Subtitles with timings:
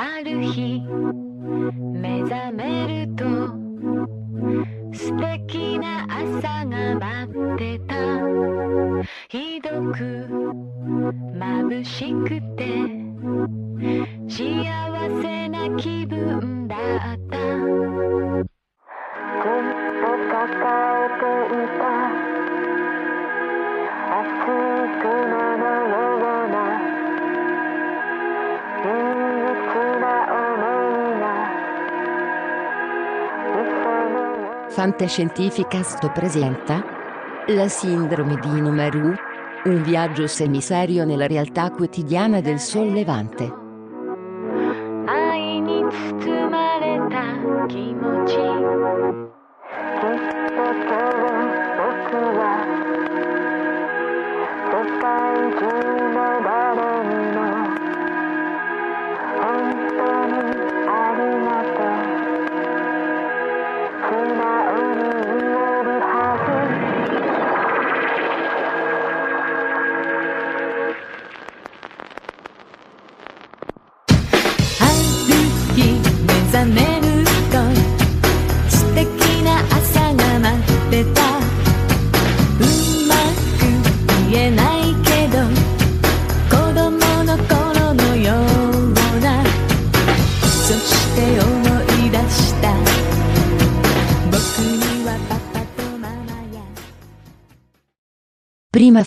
[0.00, 0.80] ある日
[1.92, 3.24] 目覚めると
[4.96, 7.96] 素敵な朝が待ってた。
[9.28, 10.28] ひどく
[11.34, 12.62] 眩しくて
[14.28, 14.40] 幸
[15.20, 18.27] せな気分だった。
[34.78, 36.84] Fantascientificast presenta
[37.48, 39.12] La sindrome di Nomaru,
[39.64, 43.42] un viaggio semiserio nella realtà quotidiana del sollevante.
[43.42, 43.57] 愛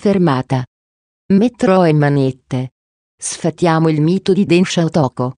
[0.02, 0.66] fermata.
[1.34, 2.72] Metro e manette.
[3.16, 5.36] Sfatiamo il mito di Densha Otoko.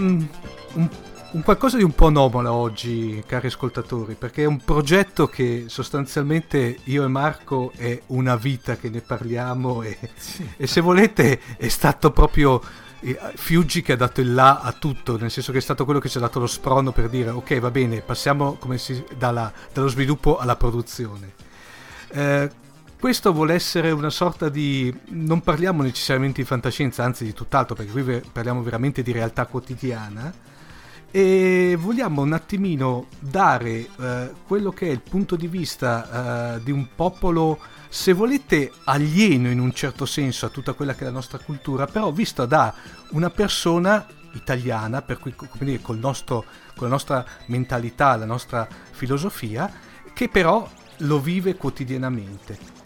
[0.00, 0.26] Un,
[0.74, 0.88] un-
[1.32, 6.78] un qualcosa di un po' anomalo oggi, cari ascoltatori, perché è un progetto che sostanzialmente
[6.84, 9.96] io e Marco è una vita che ne parliamo e,
[10.56, 12.60] e se volete è stato proprio
[12.98, 16.00] eh, Fiuggi che ha dato il là a tutto, nel senso che è stato quello
[16.00, 19.52] che ci ha dato lo sprono per dire ok va bene, passiamo come si- dalla-
[19.72, 21.34] dallo sviluppo alla produzione.
[22.12, 22.50] Eh,
[23.00, 24.94] questo vuole essere una sorta di...
[25.08, 30.32] non parliamo necessariamente di fantascienza, anzi di tutt'altro, perché qui parliamo veramente di realtà quotidiana.
[31.10, 36.70] E vogliamo un attimino dare eh, quello che è il punto di vista eh, di
[36.70, 41.10] un popolo, se volete, alieno in un certo senso a tutta quella che è la
[41.10, 42.72] nostra cultura, però visto da
[43.12, 46.44] una persona italiana, per cui come dire, col nostro,
[46.76, 49.72] con la nostra mentalità, la nostra filosofia,
[50.12, 50.68] che però
[50.98, 52.79] lo vive quotidianamente.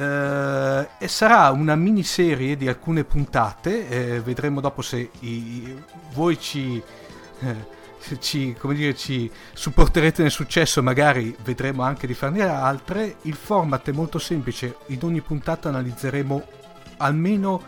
[0.00, 5.76] Eh, e sarà una miniserie di alcune puntate, eh, vedremo dopo se i-
[6.12, 6.80] voi ci,
[7.40, 7.54] eh,
[8.20, 13.16] ci, dire, ci supporterete nel successo, magari vedremo anche di farne altre.
[13.22, 16.42] Il format è molto semplice, in ogni puntata analizzeremo
[16.98, 17.60] almeno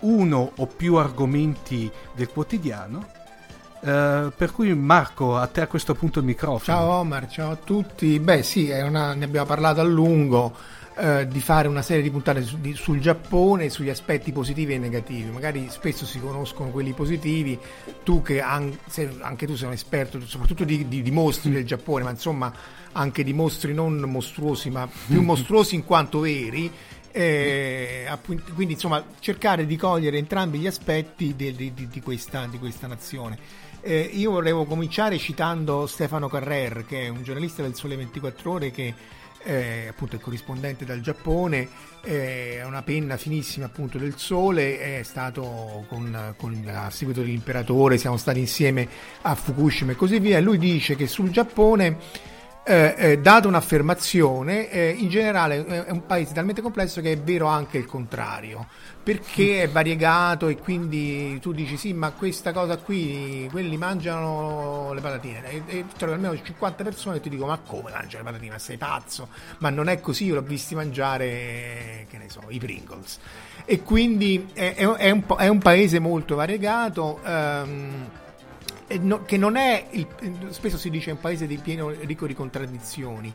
[0.00, 3.04] uno o più argomenti del quotidiano.
[3.80, 6.78] Eh, per cui Marco, a te a questo punto il microfono.
[6.78, 8.20] Ciao Omar, ciao a tutti.
[8.20, 10.54] Beh sì, una- ne abbiamo parlato a lungo
[10.96, 14.78] eh, di fare una serie di puntate su- di- sul Giappone, sugli aspetti positivi e
[14.78, 15.30] negativi.
[15.30, 17.58] Magari spesso si conoscono quelli positivi,
[18.04, 21.64] tu che an- sei- anche tu sei un esperto soprattutto di, di- di mostri del
[21.66, 22.52] Giappone, ma insomma
[22.92, 26.70] anche di mostri non mostruosi, ma più mostruosi in quanto veri.
[27.16, 32.58] eh, appunto, quindi insomma cercare di cogliere entrambi gli aspetti di- di- di questa, di
[32.58, 33.38] questa nazione.
[33.82, 38.70] Eh, io volevo cominciare citando Stefano Carrer, che è un giornalista del Sole 24 Ore
[38.72, 38.92] che
[39.44, 41.68] eh, appunto è corrispondente dal Giappone,
[42.02, 47.98] eh, ha una penna finissima appunto del Sole, è stato con, con- a seguito dell'imperatore,
[47.98, 48.88] siamo stati insieme
[49.22, 52.32] a Fukushima e così via, lui dice che sul Giappone
[52.66, 57.18] eh, eh, data un'affermazione, eh, in generale eh, è un paese talmente complesso che è
[57.18, 58.66] vero anche il contrario,
[59.02, 65.00] perché è variegato e quindi tu dici sì, ma questa cosa qui, quelli mangiano le
[65.02, 68.52] patatine e, e trovi almeno 50 persone e ti dico ma come mangiano le patatine?
[68.52, 69.28] Ma sei pazzo?
[69.58, 73.18] Ma non è così, io l'ho visti mangiare, che ne so, i Pringles.
[73.66, 77.20] E quindi è, è- è un, è un paese molto variegato.
[77.24, 78.10] ehm,
[79.00, 80.06] no- che non è il-
[80.50, 83.34] spesso si dice un paese di pieno ricco di contraddizioni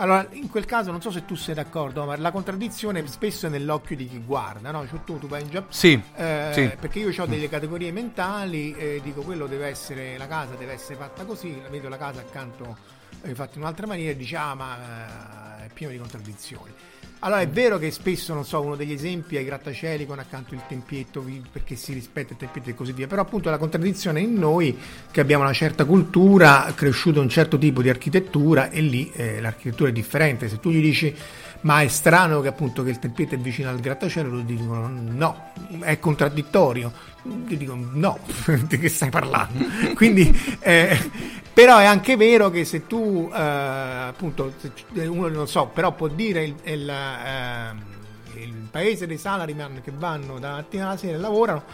[0.00, 3.48] Allora, in quel caso non so se tu sei d'accordo, ma la contraddizione spesso è
[3.48, 4.86] nell'occhio di chi guarda, no?
[4.86, 6.70] Cioè tu, tu vai in Giappone, Sì, eh, sì.
[6.78, 10.94] perché io ho delle categorie mentali, eh, dico quello deve essere, la casa deve essere
[10.94, 12.76] fatta così, la vedo la casa accanto
[13.22, 16.72] eh, fatta in un'altra maniera e dici ah ma eh, è pieno di contraddizioni.
[17.20, 20.54] Allora è vero che spesso, non so, uno degli esempi è i grattacieli con accanto
[20.54, 24.22] il tempietto perché si rispetta il tempietto e così via, però appunto la contraddizione è
[24.22, 24.78] in noi
[25.10, 29.90] che abbiamo una certa cultura, cresciuto un certo tipo di architettura e lì eh, l'architettura
[29.90, 30.48] è differente.
[30.48, 31.14] Se tu gli dici
[31.60, 35.50] ma è strano che appunto che il tempietto è vicino al grattacielo, loro dicono no,
[35.80, 36.92] è contraddittorio.
[37.48, 38.18] Io dico no,
[38.68, 39.64] di che stai parlando?
[39.94, 41.10] Quindi, eh,
[41.58, 44.72] però è anche vero che se tu, eh, appunto, se
[45.06, 50.38] uno non so, però può dire il, il, eh, il paese dei salaryman che vanno
[50.38, 51.64] da mattina alla sera e lavorano,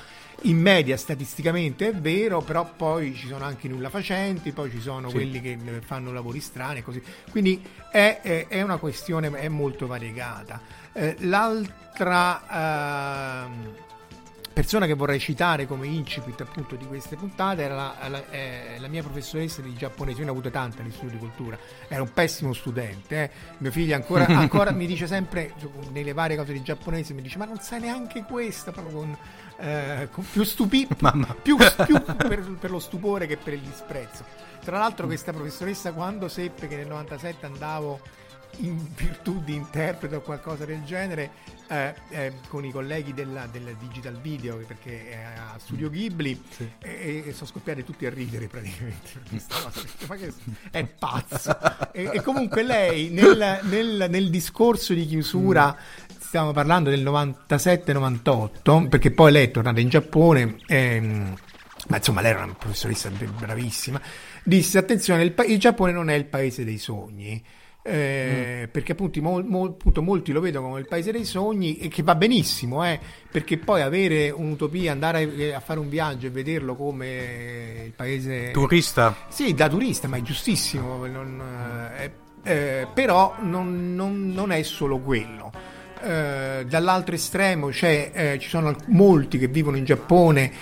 [0.45, 4.81] in media statisticamente è vero, però poi ci sono anche i nulla facenti, poi ci
[4.81, 5.15] sono Sì.
[5.17, 7.03] quelli che eh, fanno lavori strani e così.
[7.31, 10.63] Quindi è, è- è una questione è molto variegata.
[10.95, 12.41] Eh, l'altra
[13.45, 13.75] ehm,
[14.55, 18.87] persona che vorrei citare come incipit appunto di queste puntate era la, la- eh, la
[18.87, 21.59] mia professoressa di giapponese, io ne ho avute tante studio di cultura,
[21.89, 23.31] era un pessimo studente, eh.
[23.59, 25.53] mio figlio ancora, ancora mi dice sempre,
[25.91, 29.17] nelle varie cose di giapponese, mi dice ma non sai neanche questa, proprio con,
[29.59, 31.35] eh, con più stupi, Mamma.
[31.35, 34.25] più, più per, per lo stupore che per il disprezzo.
[34.65, 38.01] Tra l'altro questa professoressa quando seppe che nel 97 andavo
[38.59, 41.31] in virtù di interprete o qualcosa del genere
[41.69, 46.69] eh, eh, con i colleghi della, del digital video perché è a studio Ghibli Sì.
[46.79, 49.21] e, e sono scoppiati tutti a ridere praticamente
[50.09, 50.33] ma che
[50.71, 51.57] è pazzo.
[51.93, 55.77] E, e comunque lei nel, nel- nel discorso di chiusura
[56.19, 61.35] stiamo parlando del 97-98 perché poi lei è tornata in Giappone ehm,
[61.89, 64.01] ma insomma lei era una professoressa bravissima
[64.43, 67.43] disse attenzione il, pa- il Giappone non è il paese dei sogni
[67.87, 71.89] eh, perché appunto, mol- mol- appunto molti lo vedono come il paese dei sogni e
[71.89, 72.99] che va benissimo eh,
[73.31, 78.53] perché poi avere un'utopia andare a, a fare un viaggio e vederlo come il paese
[78.53, 79.15] Turista.
[79.29, 81.05] sì, da turista, ma è giustissimo.
[81.07, 81.43] non,
[81.99, 82.11] eh,
[82.43, 85.53] eh, però non, non- non è solo quello.
[86.03, 90.53] Eh, dall'altro estremo eh, ci sono molti che vivono in Giappone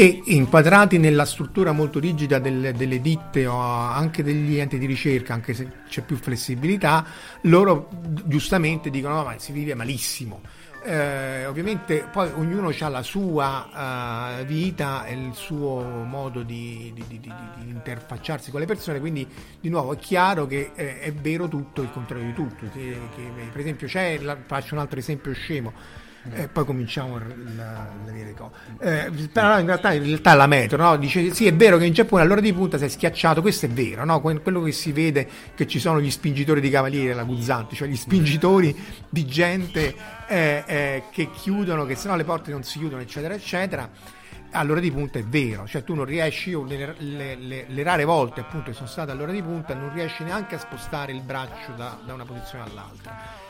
[0.00, 5.34] e inquadrati nella struttura molto rigida delle, delle ditte o anche degli enti di ricerca,
[5.34, 7.04] anche se c'è più flessibilità,
[7.42, 7.88] loro
[8.24, 10.40] giustamente dicono "No, ma si vive malissimo.
[10.84, 17.04] Eh, ovviamente poi ognuno ha la sua eh, vita e il suo modo di, di-
[17.08, 17.32] di- di-
[17.68, 19.26] interfacciarsi con le persone, quindi
[19.60, 22.66] di nuovo è chiaro che eh, è vero tutto il contrario di tutto.
[22.72, 23.88] Che, che, per esempio
[24.22, 25.72] la- faccio un altro esempio scemo,
[26.34, 27.20] eh, poi cominciamo a
[27.56, 30.96] la, la dire co- eh, però in realtà, in realtà la metro no?
[30.96, 34.04] dice sì è vero che in Giappone all'ora di punta è schiacciato questo è vero
[34.04, 34.20] no?
[34.20, 37.88] Que- quello che si vede che ci sono gli spingitori di cavaliere la Guzzanti cioè
[37.88, 38.76] gli spingitori
[39.08, 39.94] di gente
[40.26, 43.88] eh, eh, che chiudono che sennò le porte non si chiudono eccetera eccetera
[44.52, 48.04] all'ora di punta è vero, cioè tu non riesci, io le, le- le- le rare
[48.04, 51.72] volte appunto che sono state all'ora di punta, non riesci neanche a spostare il braccio
[51.76, 53.46] da, da una posizione all'altra.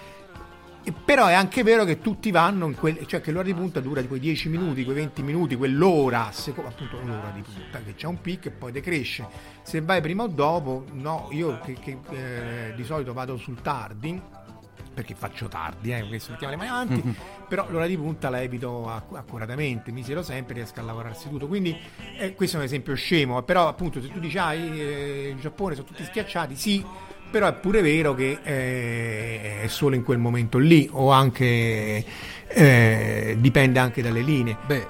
[0.93, 4.03] Però è anche vero che tutti vanno in quel, cioè che l'ora di punta dura
[4.05, 8.21] quei 10 minuti, quei 20 minuti, quell'ora, seco- appunto un'ora di punta, che c'è un
[8.21, 9.27] picco e poi decresce.
[9.63, 14.21] Se vai prima o dopo, no, io che, che, eh, di solito vado sul tardi,
[14.99, 17.17] perché faccio tardi, eh, questo mettiamo le mani avanti,
[17.49, 21.47] però l'ora di punta la evito acc- accuratamente, mi siedo sempre, riesco a lavorare seduto.
[21.47, 21.77] Quindi
[22.19, 25.77] eh, questo è un esempio scemo, però appunto se tu dici ah, eh, in Giappone
[25.77, 26.85] sono tutti schiacciati, sì,
[27.31, 32.05] però è pure vero che eh, è solo in quel momento lì o anche
[32.49, 34.57] eh, dipende anche dalle linee.
[34.67, 34.87] Beh,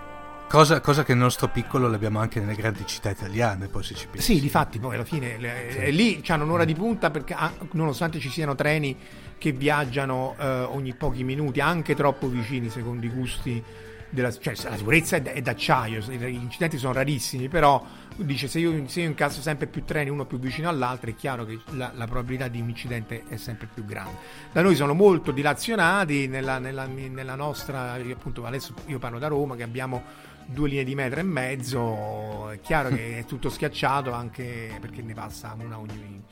[0.49, 4.07] cosa, cosa che nel nostro piccolo l'abbiamo anche nelle grandi città italiane, poi se ci
[4.07, 4.35] pensi.
[4.35, 8.18] Sì, difatti poi alla fine le- eh, lì hanno un'ora di punta perché ah, nonostante
[8.18, 8.97] ci siano treni
[9.37, 13.62] che viaggiano eh, ogni pochi minuti, anche troppo vicini secondo i gusti
[14.11, 17.85] della cioè la sicurezza è, d'acciaio, gli incidenti sono rarissimi, però
[18.25, 21.45] dice se io, se io incasso sempre più treni uno più vicino all'altro è chiaro
[21.45, 24.17] che la, la probabilità di un incidente è sempre più grande.
[24.53, 29.57] Da noi sono molto dilazionati nella, nella- nella nostra, appunto adesso io parlo da Roma
[29.57, 30.03] che abbiamo
[30.47, 35.13] due linee di metro e mezzo, è chiaro che è tutto schiacciato anche perché ne
[35.13, 36.23] passa una ogni,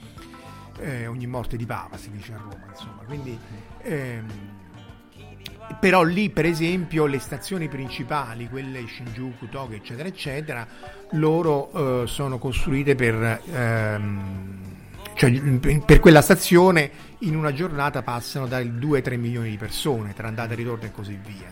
[0.78, 3.02] eh, ogni morte di papa, si dice a Roma, insomma.
[3.04, 3.38] Quindi,
[3.82, 4.55] ehm,
[5.80, 10.66] però lì, per esempio, le stazioni principali, quelle Shinjuku, Tokyo, eccetera, eccetera,
[11.12, 13.40] loro eh, sono costruite per...
[13.52, 14.64] ehm,
[15.14, 20.52] cioè, per quella stazione in una giornata passano dai 2-3 milioni di persone tra andata
[20.52, 21.48] e ritorno e così via.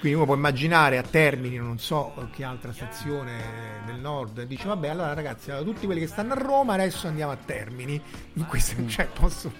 [0.00, 4.88] Quindi uno può immaginare a Termini, non so che altra stazione del nord, dice vabbè
[4.88, 8.00] allora ragazzi, allora, tutti quelli che stanno a Roma adesso andiamo a Termini.
[8.34, 8.88] In questo, Mm.
[8.88, 9.52] cioè, posso...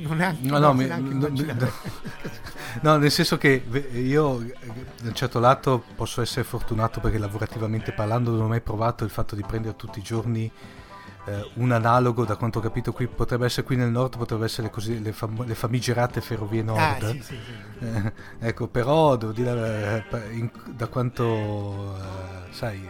[0.00, 1.28] Non è anche, No, no, mi- no.
[2.82, 8.32] No, nel senso che io da un certo lato posso essere fortunato perché lavorativamente parlando
[8.32, 10.50] non ho mai provato il fatto di prendere tutti i giorni
[11.26, 14.70] eh, un analogo, da quanto ho capito qui potrebbe essere qui nel nord, potrebbe essere
[14.70, 17.02] così, le, fam- le famigerate ferrovie nord.
[17.02, 17.38] Ah, sì, sì,
[17.78, 17.84] sì.
[17.86, 22.86] Eh, ecco, però devo dire, eh, in- da quanto, eh, sai,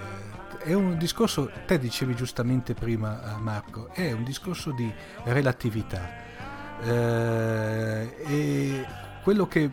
[0.58, 4.92] eh, è un discorso, te dicevi giustamente prima, eh, Marco, è un discorso di
[5.24, 6.22] relatività.
[6.82, 8.86] Eh, e
[9.22, 9.70] quello che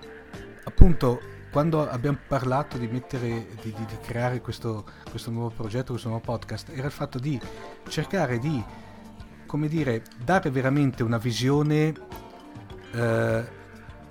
[0.63, 1.19] appunto
[1.51, 6.23] quando abbiamo parlato di mettere di, di- di creare questo, questo nuovo progetto, questo nuovo
[6.23, 7.39] podcast, era il fatto di
[7.89, 8.63] cercare di
[9.45, 11.93] come dire, dare veramente una visione
[12.93, 13.43] eh,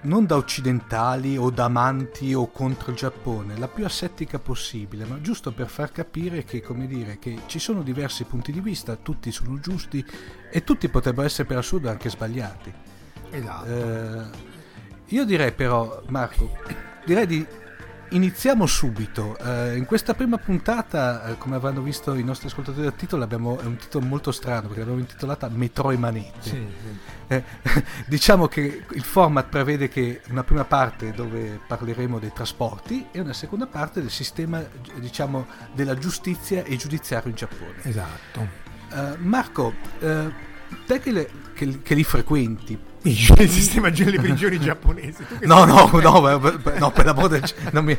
[0.03, 5.21] non da occidentali o da amanti o contro il Giappone, la più assettica possibile, ma
[5.21, 9.31] giusto per far capire che, come dire, che ci sono diversi punti di vista, tutti
[9.31, 10.05] sono giusti
[10.51, 12.73] e tutti potrebbero essere per assurdo anche sbagliati.
[13.31, 13.67] Esatto.
[13.67, 14.25] Eh,
[15.07, 16.57] io direi però, Marco,
[17.05, 17.47] direi di
[18.11, 19.37] iniziamo subito.
[19.39, 23.59] Eh, in questa prima puntata, eh, come avranno visto i nostri ascoltatori dal titolo, abbiamo,
[23.59, 26.49] è un titolo molto strano perché l'abbiamo intitolata Metro e Manette.
[26.49, 26.99] Sì, sì.
[27.29, 27.45] Eh,
[28.07, 33.33] diciamo che il format prevede che una prima parte dove parleremo dei trasporti e una
[33.33, 34.63] seconda parte del sistema
[34.97, 37.75] diciamo, della giustizia e giudiziario in Giappone.
[37.83, 38.49] Esatto.
[38.93, 40.33] Eh, Marco, eh,
[40.87, 43.17] te che, le- che- che li frequenti, Il
[43.49, 45.25] sistema delle prigioni giapponesi.
[45.43, 47.99] No, no, no, per- no, per del cielo, non mi-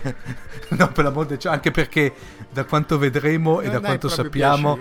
[0.70, 2.14] no, per del cielo, anche perché
[2.52, 4.78] da quanto vedremo e Non da è quanto sappiamo,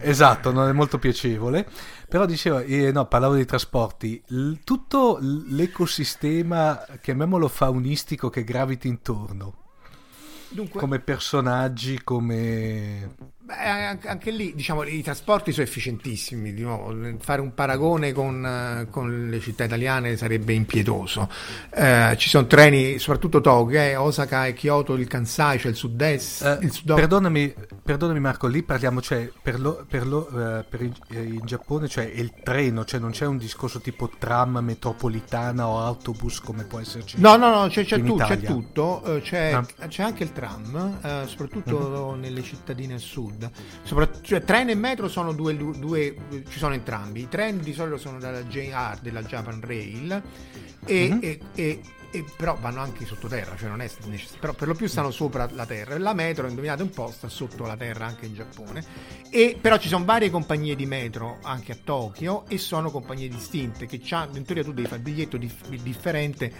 [0.00, 1.66] esatto, non è molto piacevole.
[2.08, 9.54] Però dicevo, eh, no, parlavo dei trasporti, L- tutto l'ecosistema, chiamiamolo faunistico, che gravita intorno,
[10.50, 13.14] Dunque, come personaggi, come...
[13.46, 16.54] Beh, anche, anche lì, diciamo, i trasporti sono efficientissimi.
[16.54, 21.28] Di nuovo, fare un paragone con, eh, con le città italiane sarebbe impietoso.
[21.74, 26.42] Eh, ci sono treni, soprattutto Tokyo, eh, Osaka e Kyoto, il Kansai, cioè il sud-est.
[26.42, 30.26] Eh, il sud perdonami, perdonami Marco, lì parliamo, cioè, per, lo- per, lo-
[30.60, 34.08] eh, per il- eh, in Giappone c'è il treno, cioè non c'è un discorso tipo
[34.18, 37.20] tram, metropolitana o autobus come può esserci.
[37.20, 39.86] No, no, no, c'è, c'è tu- c'è tutto, eh, c'è, Ah.
[39.86, 42.20] c'è anche il tram, eh, soprattutto Mhm.
[42.20, 43.32] nelle cittadine a sud.
[43.82, 46.14] Sopra- cioè, treno e metro sono due, due-
[46.48, 47.20] ci sono entrambi.
[47.22, 50.22] I treni di solito sono dalla JR, della Japan Rail,
[50.86, 51.18] e, Mhm.
[51.22, 51.80] e- e-
[52.14, 55.48] e però vanno anche sottoterra, cioè non è necessario, però per lo più stanno sopra
[55.52, 55.98] la terra.
[55.98, 58.84] La metro, indovinate un po', sta sotto la terra anche in Giappone.
[59.30, 63.86] E, però ci sono varie compagnie di metro anche a Tokyo e sono compagnie distinte
[63.86, 66.52] che in teoria tu devi fare il biglietto dif- differente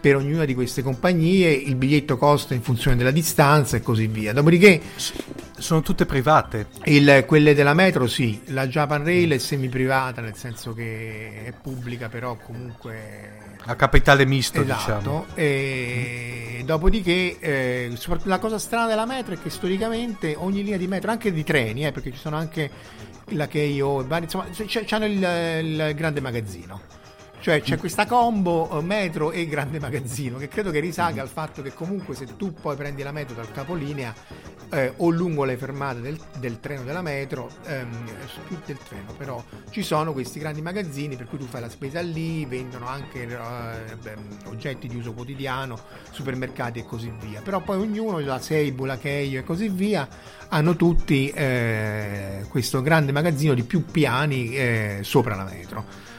[0.00, 4.32] per ognuna di queste compagnie, il biglietto costa in funzione della distanza e così via.
[4.32, 4.80] Dopodiché
[5.60, 6.66] Sono tutte private.
[6.84, 12.08] il- quelle della metro sì, la Japan Rail è semi-privata nel senso che è pubblica
[12.08, 13.48] però comunque...
[13.66, 15.26] A capitale misto, Esatto, diciamo.
[15.34, 21.10] e dopodiché eh, la cosa strana della metro è che storicamente ogni linea di metro,
[21.10, 22.70] anche di treni, eh, perché ci sono anche
[23.32, 25.12] la Keio, vari- insomma, c- c'hanno il,
[25.62, 26.80] il grande magazzino.
[27.40, 31.62] Cioè c'è questa combo eh, metro e grande magazzino che credo che risalga al fatto
[31.62, 34.14] che comunque se tu poi prendi la metro dal capolinea
[34.72, 38.04] eh, o lungo le fermate del, del treno della metro, ehm,
[38.66, 42.44] del treno però, ci sono questi grandi magazzini per cui tu fai la spesa lì,
[42.44, 44.16] vendono anche eh, beh,
[44.46, 45.78] oggetti di uso quotidiano,
[46.10, 47.40] supermercati e così via.
[47.40, 50.06] Però poi ognuno, la Seibu, la Keio e così via,
[50.48, 56.09] hanno tutti eh, questo grande magazzino di più piani eh, sopra la metro.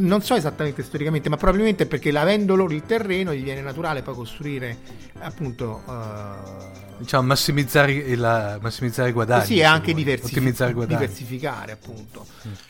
[0.00, 4.14] Non so esattamente storicamente, ma probabilmente perché avendo loro il terreno gli viene naturale poi
[4.14, 4.76] costruire
[5.22, 9.44] appunto eh, Diciamo, massimizzare, il, massimizzare i guadagni.
[9.46, 10.04] sì, e anche vuoi.
[10.04, 11.00] diversifi- ottimizzare i guadagni.
[11.00, 12.24] diversificare appunto.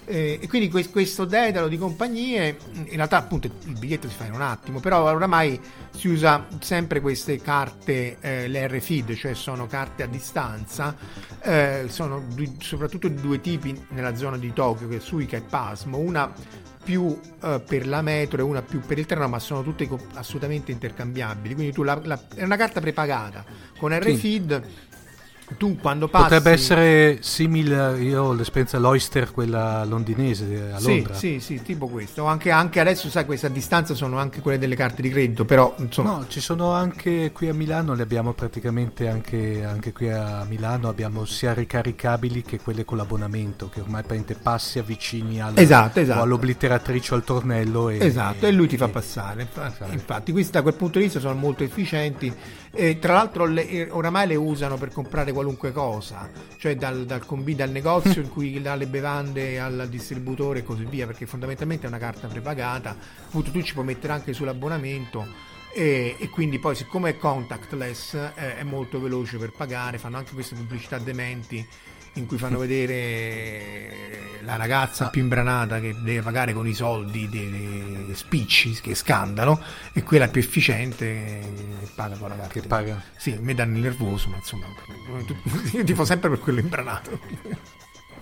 [0.06, 4.24] Eh, e quindi que- questo dedalo di compagnie, in realtà appunto il biglietto si fa
[4.24, 5.60] in un attimo, però oramai
[5.94, 10.96] si usa sempre queste carte, eh, le RFID, cioè sono carte a distanza,
[11.42, 15.42] eh, sono du- soprattutto di due tipi nella zona di Tokyo, che è Suica e
[15.42, 16.32] Pasmo, una
[16.82, 20.00] più eh, per la metro e una più per il treno, ma sono tutte co-
[20.14, 21.54] assolutamente intercambiabili.
[21.54, 23.44] Quindi tu la- la- è una carta prepagata
[23.78, 24.62] con RFID
[25.56, 31.14] tu quando passi Potrebbe essere simile, io ho l'esperienza l'Oyster, quella londinese a sì, Londra.
[31.14, 32.24] sì, sì, tipo questo.
[32.24, 36.10] Anche, anche adesso, sai, questa distanza sono anche quelle delle carte di credito, però insomma...
[36.18, 40.88] No, ci sono anche qui a Milano, le abbiamo praticamente anche, anche qui a Milano,
[40.88, 46.20] abbiamo sia ricaricabili che quelle con l'abbonamento, che ormai praticamente passi avvicini alla, Esatto, esatto.
[46.20, 47.88] o all'obliteratrice o al tornello.
[47.88, 49.42] E, Esatto, e lui ti fa e- passare.
[49.42, 49.92] Infatti, Esatto.
[49.92, 52.32] infatti, questi da quel punto di vista sono molto efficienti.
[52.74, 57.26] E tra l'altro, le- eh, oramai le usano per comprare qualunque cosa, cioè dal, dal,
[57.26, 61.86] combi- dal negozio in cui dà le bevande al distributore e così via, perché fondamentalmente
[61.86, 62.96] è una carta prepagata.
[63.26, 65.50] Appunto, tu ci puoi mettere anche sull'abbonamento.
[65.74, 69.98] E, e quindi poi, siccome è contactless, eh, è molto veloce per pagare.
[69.98, 71.66] Fanno anche queste pubblicità dementi
[72.14, 77.50] in cui fanno vedere la ragazza più imbranata che deve pagare con i soldi dei,
[77.50, 79.60] dei spicci, che scandalo,
[79.92, 81.40] e quella più efficiente
[81.80, 82.52] che paga con la carta.
[82.52, 83.02] Che paga.
[83.16, 84.66] Sì, mi danno il nervoso, ma insomma,
[85.72, 87.20] io tifo sempre per quello imbranato.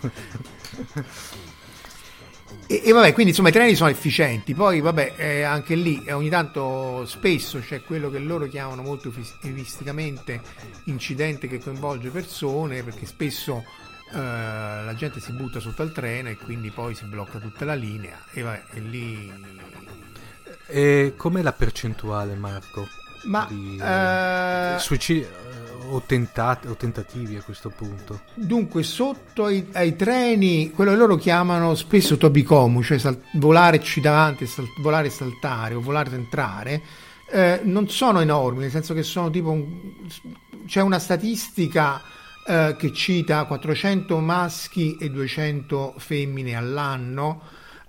[2.67, 6.13] E, e vabbè, quindi insomma i treni sono efficienti, poi vabbè, eh, anche lì eh,
[6.13, 10.41] ogni tanto spesso c'è quello che loro chiamano molto eufemisticamente
[10.85, 13.65] incidente che coinvolge persone, perché spesso
[14.13, 17.75] eh, la gente si butta sotto al treno e quindi poi si blocca tutta la
[17.75, 19.33] linea e vabbè, e lì...
[20.67, 22.87] E com'è la percentuale, Marco?
[23.25, 25.29] Ma di eh, suicidi eh,
[25.91, 28.21] o, tentat- o tentativi a questo punto?
[28.35, 34.47] Dunque, sotto ai, ai treni, quello che loro chiamano spesso tobicomu, cioè sal- volareci davanti,
[34.47, 36.83] sal- volare e saltare o volare e entrare,
[37.31, 39.93] eh, non sono enormi, nel senso che sono tipo un-
[40.67, 42.01] c'è una statistica
[42.47, 47.43] eh, che cita 400 maschi e 200 femmine all'anno.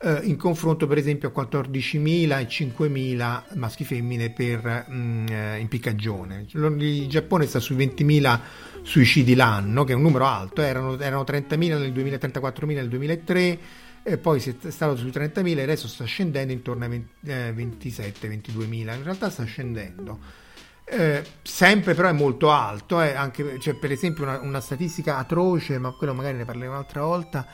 [0.04, 6.46] Eh, in confronto per esempio a 14.000 e 5.000 maschi femmine per mm, eh, impiccagione.
[6.52, 8.40] Il Giappone sta sui 20.000
[8.82, 13.60] suicidi l'anno, che è un numero alto, erano, erano 30.000 nel 2000, 34.000 nel 2003,
[14.04, 19.04] e poi si è stato sui 30.000 e adesso sta scendendo intorno ai 27-22.000, in
[19.04, 20.40] realtà sta scendendo.
[20.84, 25.78] Eh, sempre però è molto alto, eh, anche, c'è per esempio una, una statistica atroce,
[25.78, 27.48] ma quello magari ne parleremo un'altra volta,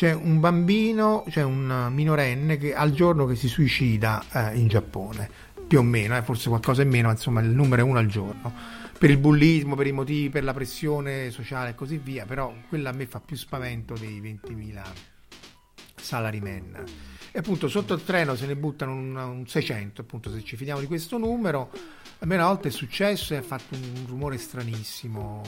[0.00, 5.28] c'è un bambino, c'è un minorenne che al giorno che si suicida eh, in Giappone,
[5.68, 8.50] più o meno, eh, forse qualcosa in meno, insomma il numero è uno al giorno,
[8.98, 12.88] per il bullismo, per i motivi, per la pressione sociale e così via, però quella
[12.88, 14.82] a me fa più spavento dei 20.000
[15.96, 16.84] salarymen.
[17.30, 20.80] E appunto sotto il treno se ne buttano un, un 600, appunto se ci fidiamo
[20.80, 21.70] di questo numero,
[22.20, 25.42] almeno una volta è successo e ha fatto un rumore stranissimo,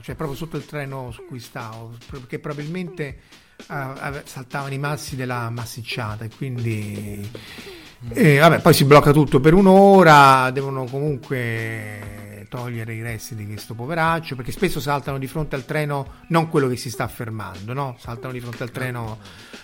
[0.00, 3.20] cioè proprio sotto il treno su cui stavo, perché probabilmente
[3.66, 7.30] ave- saltavano i massi della massicciata e quindi
[8.10, 13.74] e vabbè, poi si blocca tutto per un'ora, devono comunque togliere i resti di questo
[13.74, 17.96] poveraccio, perché spesso saltano di fronte al treno, non quello che si sta fermando, no?
[17.98, 19.18] Saltano di fronte al treno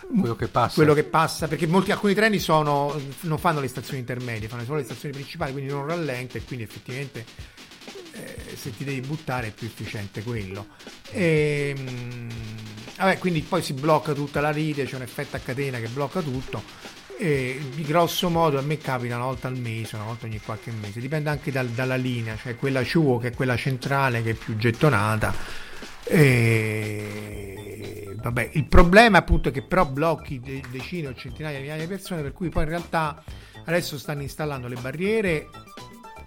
[0.09, 0.75] Quello che passa.
[0.75, 4.79] quello che passa, perché molti, alcuni treni sono, non fanno le stazioni intermedie, fanno solo
[4.79, 7.25] le stazioni principali, quindi non rallenta e quindi effettivamente
[8.13, 10.69] eh, se ti devi buttare è più efficiente quello.
[11.11, 12.29] E, mm,
[12.97, 16.21] vabbè, quindi poi si blocca tutta la ride, c'è un effetto a catena che blocca
[16.21, 16.63] tutto.
[17.19, 21.01] E grosso modo a me capita una volta al mese, una volta ogni qualche mese,
[21.01, 24.57] dipende anche dal- dalla linea, cioè quella Chuo che è quella centrale che è più
[24.57, 25.33] gettonata.
[26.07, 27.35] E
[28.21, 31.89] vabbè, il problema appunto è che però blocchi de- decine o centinaia di migliaia di
[31.89, 33.23] persone, per cui poi in realtà
[33.67, 35.49] adesso stanno installando le barriere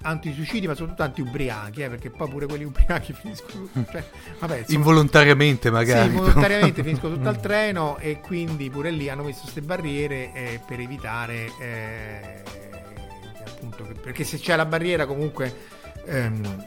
[0.08, 3.68] anti-suicidi, ma soprattutto anti-ubriachi, eh, perché poi pure quelli ubriachi finiscono.
[3.74, 4.04] Cioè,
[4.40, 6.10] vabbè, insomma, Involontariamente magari.
[6.10, 10.60] sì, volontariamente finisco tutto al treno e quindi pure lì hanno messo queste barriere eh,
[10.66, 12.44] per evitare eh,
[13.46, 15.54] appunto perché se c'è la barriera comunque
[16.06, 16.66] ehm,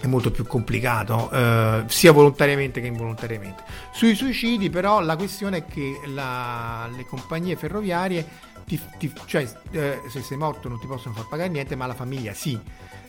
[0.00, 5.64] è molto più complicato eh, sia volontariamente che involontariamente sui suicidi però la questione è
[5.66, 8.26] che la- le compagnie ferroviarie
[8.64, 11.94] ti- ti- cioè eh, se sei morto non ti possono far pagare niente ma la
[11.94, 12.58] famiglia sì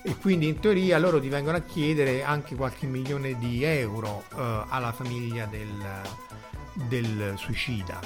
[0.05, 4.63] e quindi in teoria loro ti vengono a chiedere anche qualche milione di euro eh,
[4.69, 5.69] alla famiglia del,
[6.73, 7.99] del suicida.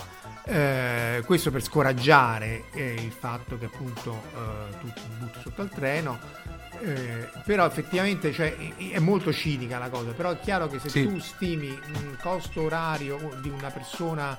[0.44, 5.70] Eh, questo per scoraggiare eh, il fatto che appunto eh, tu ti butti sotto al
[5.70, 6.20] treno.
[6.80, 10.90] eh, però effettivamente cioè, è- è molto cinica la cosa però è chiaro che se
[10.90, 11.08] Sì.
[11.08, 14.38] tu stimi un costo orario di una persona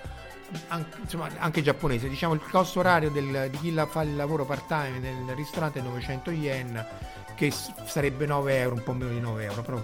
[0.68, 4.44] anche, insomma, anche giapponese diciamo il costo orario del- di chi la- fa il lavoro
[4.44, 6.86] part time nel ristorante è 900 yen
[7.34, 7.52] che
[7.84, 9.80] sarebbe 9 euro, un po' meno di 9 euro, però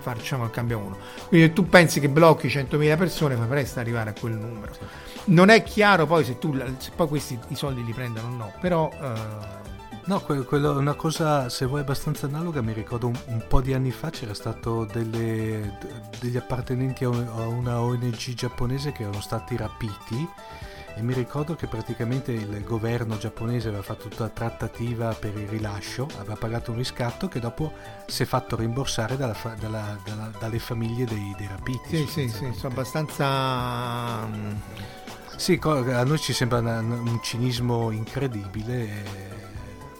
[0.00, 0.96] facciamo il cambio uno.
[1.28, 4.72] Quindi tu pensi che blocchi 100.000 persone, fa presto arrivare a quel numero.
[5.26, 8.52] Non è chiaro poi se tu se poi questi i soldi li prendono o no,
[8.60, 9.74] però eh,
[10.06, 13.74] No, que- quello, una cosa, se vuoi, abbastanza analoga, mi ricordo un, un po' di
[13.74, 15.78] anni fa c'era stato delle,
[16.20, 20.28] degli appartenenti a, un- a una ONG giapponese che erano stati rapiti
[20.94, 25.48] e mi ricordo che praticamente il governo giapponese aveva fatto tutta la trattativa per il
[25.48, 27.72] rilascio, aveva pagato un riscatto che dopo
[28.06, 31.96] si è fatto rimborsare dalla dalla- dalla- dalle famiglie dei, dei rapiti.
[31.96, 34.24] Sì, sì, sì, sono abbastanza...
[34.24, 34.52] mm,
[35.36, 39.35] Sì, a noi ci sembra un cinismo incredibile.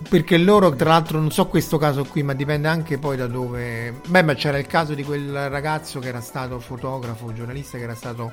[0.09, 4.01] Perché loro, tra l'altro, non so questo caso qui, ma dipende anche poi da dove.
[4.07, 7.95] Beh, ma c'era il caso di quel ragazzo che era stato fotografo, giornalista, che era
[7.97, 8.33] stato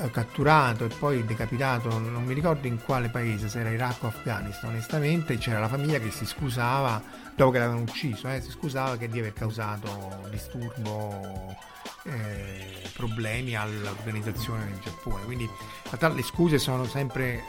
[0.00, 1.98] eh, catturato e poi decapitato.
[1.98, 5.36] Non mi ricordo in quale paese, se era Iraq o Afghanistan, onestamente.
[5.36, 7.02] C'era la famiglia che si scusava,
[7.34, 11.56] dopo che l'avevano ucciso, eh, si scusava che di aver causato disturbo.
[12.04, 15.50] Eh, problemi all'organizzazione del Giappone quindi in
[15.84, 17.42] realtà le scuse sono sempre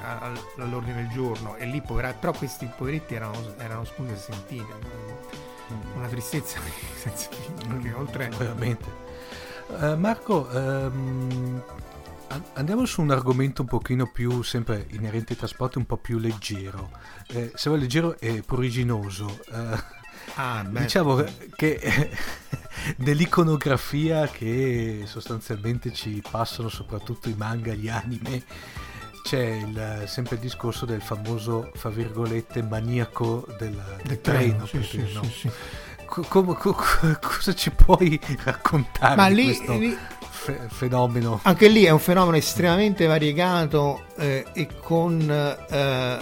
[0.57, 4.73] all'ordine del giorno e lì povera- però questi poveretti erano, erano scuse sentite
[5.95, 6.59] una tristezza
[6.95, 9.03] senza fine perché oltre Veramente.
[9.81, 10.47] Eh, Marco,
[12.27, 16.17] an- andiamo su un argomento un pochino più, sempre inerente ai trasporti, un po' più
[16.19, 16.91] leggero.
[17.27, 19.39] Eh, se vuoi leggero e pruriginoso.
[19.51, 20.03] Eh,
[20.35, 21.23] ah, beh, diciamo
[21.55, 22.09] che eh,
[22.97, 28.43] dell'iconografia che sostanzialmente ci passano soprattutto i manga, gli anime,
[29.23, 34.65] c'è il- sempre il discorso del famoso, fra virgolette, maniaco del, del treno.
[34.65, 35.23] sì, perché sì, no?
[35.23, 35.49] sì, sì.
[36.05, 39.97] Co- come- co- co- cosa ci puoi raccontare ma di lì, questo lì-
[40.29, 41.39] fe- fenomeno?
[41.41, 45.19] anche lì è un fenomeno estremamente variegato eh, e con
[45.67, 46.17] eh,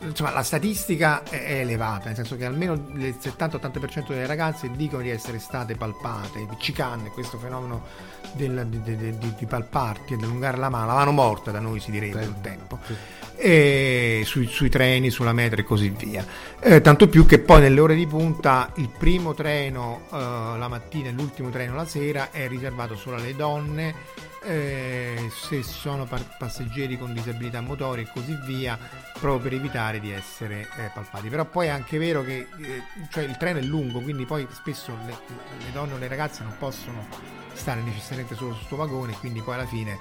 [0.00, 5.10] insomma la statistica è, elevata nel senso che almeno il 70-80% delle ragazze dicono di
[5.10, 7.84] essere state palpate chicane questo fenomeno
[8.32, 11.60] del- di, di- di- di palparti e di allungare la mano la mano morta da
[11.60, 14.22] noi si direbbe un tempo Sì.
[14.24, 16.24] sui, sui treni, sulla metro e così via.
[16.60, 21.08] Eh, tanto più che poi nelle ore di punta il primo treno eh, la mattina
[21.08, 23.94] e l'ultimo treno la sera è riservato solo alle donne,
[24.44, 28.78] eh, se sono par- passeggeri con disabilità motori e così via,
[29.12, 31.28] proprio per evitare di essere eh, palpati.
[31.28, 34.96] Però poi è anche vero che eh, cioè il treno è lungo, quindi poi spesso
[35.06, 35.16] le,
[35.58, 37.06] le donne o le ragazze non possono
[37.54, 39.98] stare necessariamente solo su questo vagone, quindi poi alla fine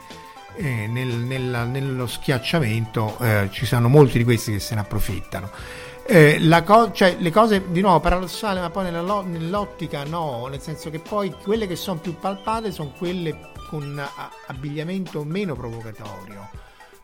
[0.55, 5.49] eh, nel- nella- nello schiacciamento eh, ci sono molti di questi che se ne approfittano.
[6.03, 10.89] Eh, co- cioè, le cose di nuovo paradossale, ma poi lo- nell'ottica no, nel senso
[10.89, 14.05] che poi quelle che sono più palpate sono quelle con
[14.47, 16.49] abbigliamento meno provocatorio.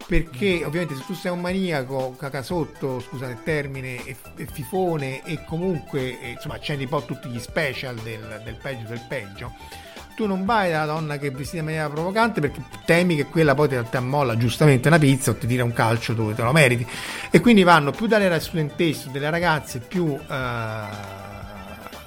[0.06, 5.44] Perché ovviamente se tu sei un maniaco, cacasotto, scusate il termine, e, e fifone e
[5.46, 9.54] comunque eh, insomma accendi un po' tutti gli special del, del peggio del peggio,
[10.16, 13.54] tu non vai dalla donna che è vestita in maniera provocante perché temi che quella
[13.54, 16.52] poi ti, ti ammolla giustamente una pizza o ti tira un calcio dove te lo
[16.52, 16.88] meriti
[17.30, 20.82] e quindi vanno più dalle studentesse delle ragazze più eh,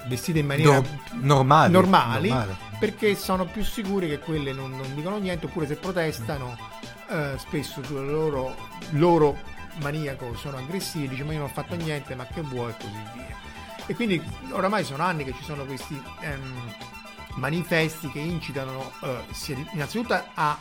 [0.07, 0.87] vestite in maniera No-
[1.21, 2.69] normali, normali, normali.
[2.81, 6.57] Perché sono più sicuri che quelle non, non dicono niente oppure se protestano
[7.11, 8.57] eh, spesso sul loro,
[8.93, 9.39] loro
[9.81, 13.03] maniaco sono aggressivi dice ma io non ho fatto niente ma che vuoi e così
[13.15, 13.37] via
[13.87, 16.75] e quindi oramai sono anni che ci sono questi ehm,
[17.35, 20.59] manifesti che incitano eh, innanzitutto a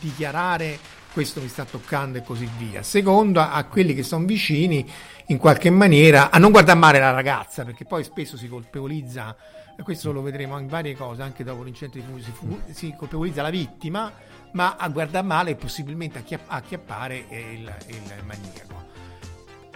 [0.00, 0.78] dichiarare
[1.14, 2.82] questo mi sta toccando e così via.
[2.82, 4.84] Secondo, a quelli che sono vicini,
[5.26, 9.36] in qualche maniera, a non guardare male la ragazza, perché poi spesso si colpevolizza,
[9.76, 12.94] e questo lo vedremo in varie cose, anche dopo l'incidente di Fuji, si, fu- si
[12.96, 14.12] colpevolizza la vittima,
[14.52, 18.82] ma a guardare male e possibilmente acchiapp- acchiappare eh, il, il maniaco.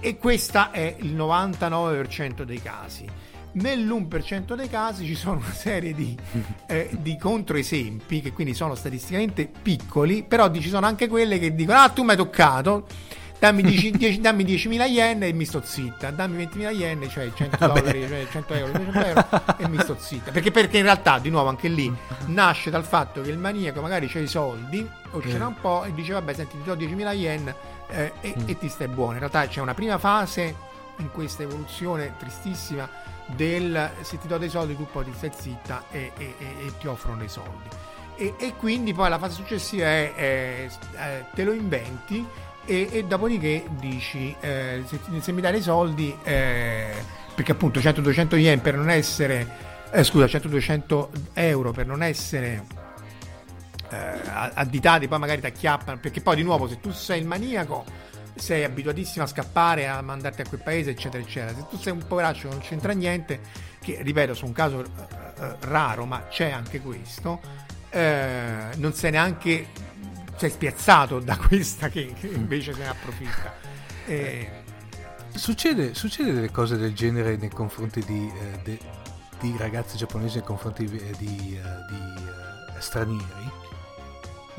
[0.00, 3.06] E questo è il 99% dei casi.
[3.50, 6.16] Nell'1% dei casi ci sono una serie di,
[6.68, 11.78] eh, di controesempi che quindi sono statisticamente piccoli, però ci sono anche quelle che dicono
[11.78, 12.86] ah tu mi hai toccato,
[13.38, 17.56] dammi, 10 10 dammi 10.000 yen e mi sto zitta, dammi 20.000 yen, cioè 100
[17.66, 17.80] Vabbè.
[17.80, 19.26] dollari, cioè 100 euro, 200 euro
[19.58, 20.30] e mi sto zitta.
[20.30, 21.92] Perché, perché in realtà, di nuovo, anche lì
[22.26, 25.84] nasce dal fatto che il maniaco magari c'ha i soldi o ce n'ha un po'
[25.84, 27.54] e dice vabbè senti ti do 10.000 yen
[27.90, 29.12] eh, e, e ti stai buono.
[29.12, 30.54] In realtà c'è una prima fase
[30.98, 32.88] in questa evoluzione tristissima
[33.26, 36.86] del se ti do dei soldi tu poi ti stai zitta e, e- e- ti
[36.86, 37.68] offrono dei soldi.
[38.16, 42.26] E, e quindi poi la fase successiva è, è- eh, te lo inventi
[42.68, 46.92] e, e dopodiché dici eh, se, se mi dai dei soldi eh,
[47.34, 49.48] perché appunto 100-200 yen per non essere
[49.90, 52.66] eh, scusa 100-200 euro per non essere
[53.88, 54.20] eh,
[54.54, 57.86] additati poi magari ti acchiappano perché poi di nuovo se tu sei il maniaco
[58.34, 61.56] sei abituatissimo a scappare a mandarti a quel paese eccetera eccetera.
[61.56, 63.40] Se tu sei un poveraccio che non c'entra niente
[63.80, 67.40] che ripeto su un caso eh, raro ma c'è anche questo
[67.90, 69.66] eh, non sei neanche
[70.38, 73.54] sei spiazzato da questa che, che invece se ne approfitta
[74.06, 74.48] Eh,
[75.34, 78.78] succede, succede delle cose del genere nei confronti di, eh, de,
[79.40, 83.57] di ragazzi giapponesi nei confronti di, di, di uh, stranieri?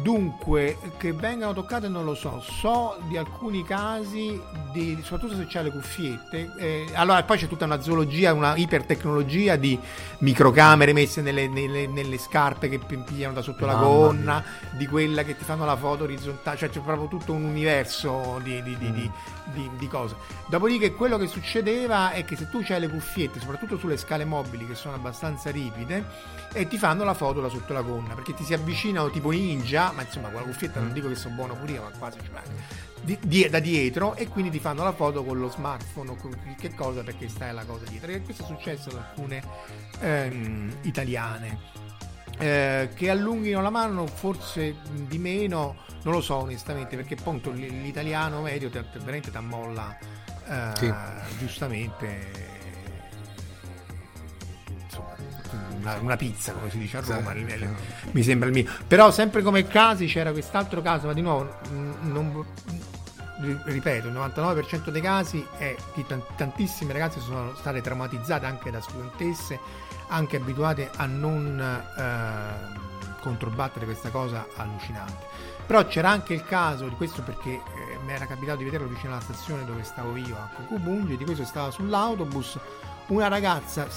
[0.01, 5.61] Dunque, che vengano toccate non lo so, so di alcuni casi, di, soprattutto se c'è
[5.61, 6.53] le cuffiette.
[6.57, 9.77] Eh, allora, poi c'è tutta una zoologia, una ipertecnologia di
[10.19, 14.77] microcamere messe nelle, nelle, nelle scarpe che pigliano da sotto Mamma la gonna, mia.
[14.77, 18.63] di quella che ti fanno la foto orizzontale, cioè c'è proprio tutto un universo di,
[18.63, 19.07] di, mm.
[19.53, 20.15] di, di cose.
[20.47, 24.65] Dopodiché, quello che succedeva è che se tu hai le cuffiette, soprattutto sulle scale mobili
[24.65, 26.05] che sono abbastanza ripide,
[26.53, 29.91] e ti fanno la foto da sotto la gonna perché ti si avvicinano tipo ninja
[29.91, 32.29] ma insomma con la cuffietta non dico che sono buono pure io ma quasi ci
[33.01, 36.37] di, di, da dietro e quindi ti fanno la foto con lo smartphone o con
[36.59, 38.11] che cosa perché stai la cosa dietro.
[38.11, 39.41] E questo è successo ad alcune
[39.99, 41.77] ehm, italiane.
[42.37, 48.41] Eh, che allunghino la mano forse di meno non lo so onestamente perché appunto l'italiano
[48.41, 49.97] medio veramente ti ammolla
[50.47, 50.93] eh, sì.
[51.37, 52.58] giustamente
[55.79, 57.67] una, una, pizza, come si dice a Roma, sì.
[58.11, 58.65] mi sembra il mio.
[58.87, 62.45] Però sempre come casi c'era quest'altro caso, ma di nuovo, non,
[63.63, 69.59] ripeto, il 99% dei casi è di tantissime ragazze sono state traumatizzate anche da studentesse,
[70.09, 75.27] anche abituate a non eh, controbattere questa cosa allucinante.
[75.65, 77.61] Però c'era anche il caso di questo perché eh,
[78.03, 81.45] mi era capitato di vederlo vicino alla stazione dove stavo io a Cocubungi, di questo
[81.45, 82.57] stava sull'autobus
[83.09, 83.87] una ragazza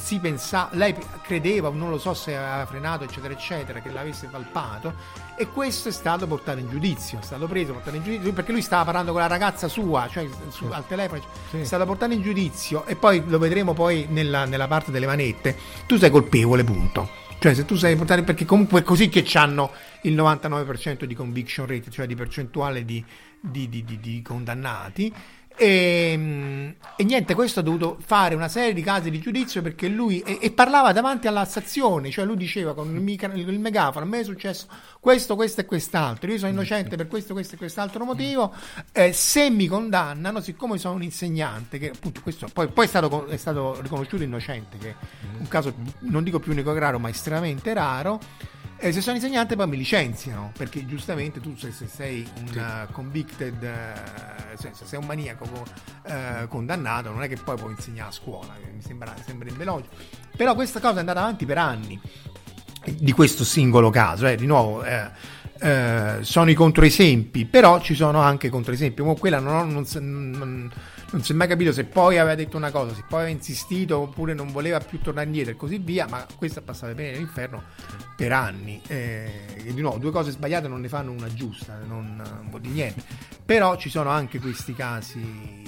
[0.00, 4.94] si pensava, lei credeva, non lo so se aveva frenato, eccetera, eccetera, che l'avesse palpato,
[5.36, 7.18] e questo è stato portato in giudizio.
[7.18, 10.26] È stato preso, portato in giudizio perché lui stava parlando con la ragazza sua, cioè
[10.48, 11.60] su, al telefono, sì.
[11.60, 15.56] è stato portato in giudizio, e poi lo vedremo poi nella, nella parte delle manette.
[15.86, 17.28] Tu sei colpevole, punto.
[17.38, 19.70] Cioè, se tu sei portato, perché comunque è così che hanno
[20.02, 23.02] il 99% di conviction rate, cioè di percentuale di,
[23.38, 25.12] di, di, di condannati
[25.60, 29.88] e, ehm, e, niente, questo ha dovuto fare una serie di casi di giudizio perché
[29.88, 34.06] lui e, e parlava davanti alla stazione, cioè lui diceva con il, mica, il, megafono:
[34.06, 34.66] A me è successo
[35.00, 36.30] questo, questo e quest'altro.
[36.30, 38.54] Io sono innocente per questo, questo e quest'altro motivo.
[38.92, 43.26] Eh, se mi condannano, siccome sono un insegnante, che appunto questo poi, poi è, stato,
[43.26, 44.94] è, stato, riconosciuto innocente, che è
[45.38, 48.18] un caso non dico più unico raro, ma estremamente raro.
[48.82, 52.56] E se sono insegnante poi mi licenziano, perché giustamente tu se, se sei un sì.
[52.56, 57.72] uh, convicted, uh, se, se, sei un maniaco uh, condannato, non è che poi puoi
[57.72, 59.94] insegnare a scuola, mi sembra, sembrerebbe logico.
[60.34, 62.00] Però questa cosa è andata avanti per anni,
[62.82, 64.82] di questo singolo caso, eh, di nuovo...
[64.82, 65.38] Eh,
[66.22, 69.02] sono i controesempi, però ci sono anche controesempi.
[69.02, 70.72] Come quella non, non, non,
[71.12, 73.98] non si è mai capito se poi aveva detto una cosa, se poi aveva insistito
[73.98, 77.64] oppure non voleva più tornare indietro e così via, ma questa è passata bene nell'inferno
[78.16, 78.80] per anni.
[78.86, 82.60] Eh, e di nuovo, due cose sbagliate non ne fanno una giusta, non, non vuol
[82.60, 83.02] dire niente.
[83.44, 85.64] Però ci sono anche questi casi,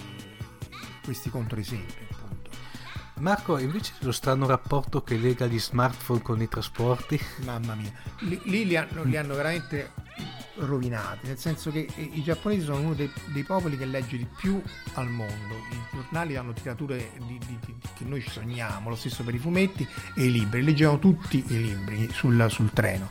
[1.05, 2.11] questi controesempi.
[3.19, 7.21] Marco, invece lo strano rapporto che lega gli smartphone con i trasporti?
[7.45, 9.93] Mamma mia, lì, lì li, hanno, li hanno veramente
[10.57, 14.61] rovinati, nel senso che i giapponesi sono uno dei, dei, popoli che legge di più
[14.95, 15.55] al mondo.
[15.71, 19.39] I giornali hanno tirature di, di, di, che noi ci sogniamo, lo stesso per i
[19.39, 20.63] fumetti e i libri.
[20.63, 23.11] Leggevano tutti i libri sul, sul treno.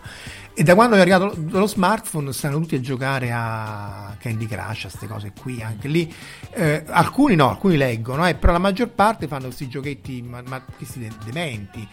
[0.53, 4.89] E da quando è arrivato lo smartphone stanno tutti a giocare a Candy Crush, a
[4.89, 6.13] queste cose qui, anche lì.
[6.51, 10.61] Eh, alcuni no, alcuni leggono, eh, però la maggior parte fanno questi giochetti, ma, ma
[10.61, 11.87] questi dementi.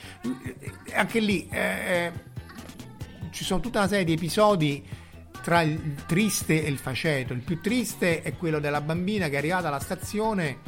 [0.94, 2.12] Anche lì eh, eh,
[3.30, 5.06] ci sono tutta una serie di episodi
[5.42, 7.32] tra il triste e il faceto.
[7.32, 10.58] Il più triste è quello della bambina che è arrivata alla stazione,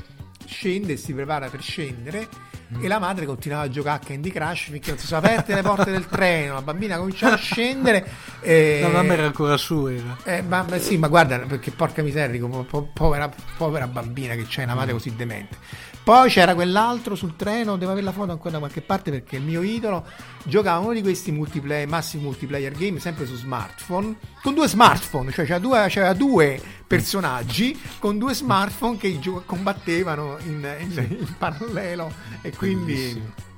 [0.47, 2.29] scende e si prepara per scendere.
[2.73, 2.85] Mm.
[2.85, 5.63] E la madre continuava a giocare a Candy Crush finché non si sono aperte le
[5.63, 6.55] porte del treno.
[6.55, 8.07] La bambina cominciava a scendere.
[8.41, 8.79] E...
[8.81, 9.87] La mamma era ancora su.
[9.87, 10.17] Era.
[10.23, 14.47] Eh, ma, ma, sì, ma guarda, perché porca miseria, po- po- povera, povera, bambina che
[14.47, 14.97] c'è una madre mm.
[14.97, 15.57] così demente.
[16.03, 19.43] Poi c'era quell'altro sul treno, devo avere la foto ancora da qualche parte perché il
[19.43, 20.07] mio idolo
[20.45, 25.45] giocava uno di questi multiplayer, massive multiplayer game sempre su smartphone, con due smartphone, cioè
[25.45, 32.13] c'era due, c'era due personaggi con due smartphone che gio- combattevano in, in, in, parallelo
[32.41, 32.95] e quindi...
[32.95, 33.49] Bellissimo.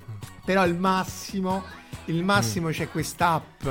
[0.44, 1.62] Però il massimo,
[2.06, 2.72] il massimo mm.
[2.72, 3.64] c'è quest'app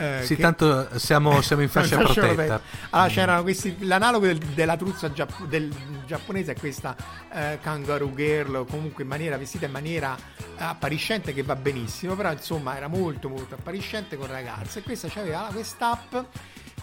[0.00, 0.42] eh, sì, che...
[0.42, 2.60] tanto siamo, siamo in fascia protetta.
[2.90, 3.12] Allora, mm.
[3.12, 3.76] c'erano questi.
[3.80, 5.70] L'analogo del, della truzza giapp- del
[6.06, 6.96] giapponese è questa
[7.32, 10.16] eh, kangaroo girl, comunque in maniera vestita in maniera
[10.56, 12.14] appariscente che va benissimo.
[12.14, 14.78] Però insomma era molto molto appariscente con ragazze.
[14.78, 16.16] E questa c'aveva quest'app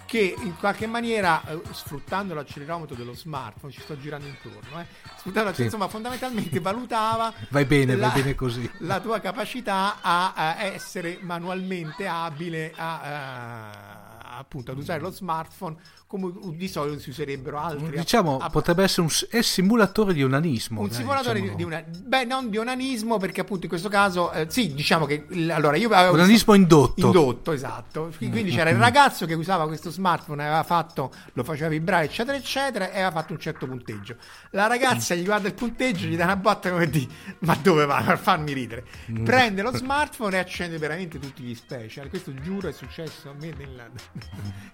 [0.08, 4.86] che in qualche maniera, eh, sfruttando l'accelerometro dello smartphone, ci sto girando intorno, eh,
[5.17, 5.63] sfruttando, sì.
[5.63, 8.67] insomma, fondamentalmente valutava vai bene, la, vai bene così.
[8.80, 14.07] la tua capacità a, a essere manualmente abile a, a
[14.38, 15.76] appunto ad usare lo smartphone
[16.08, 17.97] come di solito si userebbero altri.
[17.97, 20.80] Diciamo, a, potrebbe essere un è simulatore di onanismo.
[20.80, 21.58] Un dai, simulatore diciamo.
[21.58, 25.26] di, una, beh, non di onanismo perché appunto in questo caso, eh, sì, diciamo che
[25.50, 27.06] allora io avevo onanismo indotto.
[27.06, 28.13] Indotto, esatto.
[28.15, 28.50] Quindi mm.
[28.56, 32.95] c'era il ragazzo che usava questo smartphone, aveva fatto, lo faceva vibrare, eccetera, eccetera, e
[33.02, 34.15] aveva fatto un certo punteggio.
[34.52, 37.06] La ragazza gli guarda il punteggio, gli dà una botta come di,
[37.39, 38.02] ma dove va?
[38.02, 38.86] Per farmi ridere.
[39.12, 39.26] Mm.
[39.26, 42.08] Prende lo smartphone e accende veramente tutti gli special.
[42.08, 43.89] Questo giuro è successo a me nella...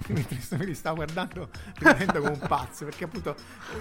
[0.08, 3.36] mentre me li stavo guardando ridendo come un pazzo perché appunto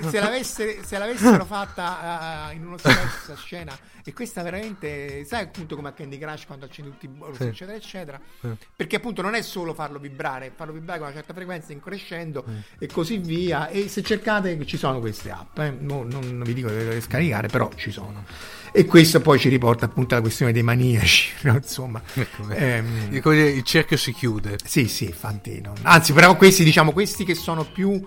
[0.08, 5.76] se, l'avesse, se l'avessero fatta uh, in uno stesso scena e questa veramente sai appunto
[5.76, 7.44] come a Candy Crush quando accendi tutti i bonus sì.
[7.44, 8.48] eccetera eccetera sì.
[8.74, 12.84] perché appunto non è solo farlo vibrare farlo vibrare con una certa frequenza increscendo sì.
[12.84, 15.70] e così via e se cercate ci sono queste app eh.
[15.70, 18.24] no, non vi dico che dovete scaricare però ci sono
[18.72, 21.54] e questo poi ci riporta appunto alla questione dei maniaci no?
[21.54, 25.72] insomma ecco, ehm, il cerchio si chiude sì sì infatti no.
[25.82, 28.00] anzi però questi diciamo questi che sono più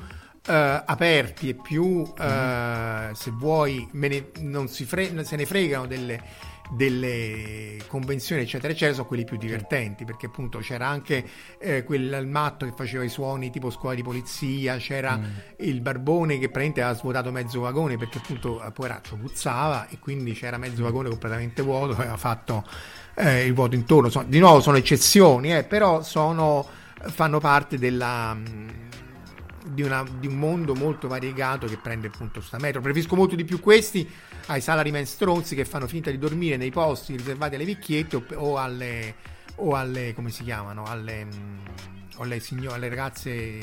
[0.47, 3.11] Uh, aperti e più, uh, mm.
[3.13, 6.21] se vuoi, ne, non fre- se ne fregano delle,
[6.69, 11.25] delle, convenzioni, eccetera, eccetera, sono quelli più divertenti perché appunto c'era anche
[11.59, 15.23] eh, quel matto che faceva i suoni tipo scuola di polizia, c'era mm.
[15.57, 20.57] il barbone che praticamente aveva svuotato mezzo vagone perché appunto poveraccio puzzava e quindi c'era
[20.57, 20.85] mezzo mm.
[20.85, 22.63] vagone completamente vuoto, aveva fatto
[23.15, 24.09] eh, il vuoto intorno.
[24.09, 26.65] So, di nuovo sono eccezioni, eh, però sono,
[27.07, 28.37] fanno parte della
[29.65, 32.81] di, una, di, un mondo molto variegato che prende appunto sta metro.
[32.81, 34.09] Preferisco molto di più questi
[34.47, 38.57] ai salaryman stronzi che fanno finta di dormire nei posti riservati alle vecchiette o, o
[38.57, 39.15] alle,
[39.55, 41.57] o alle come si chiamano, alle mm,
[42.17, 43.59] alle, signore, alle ragazze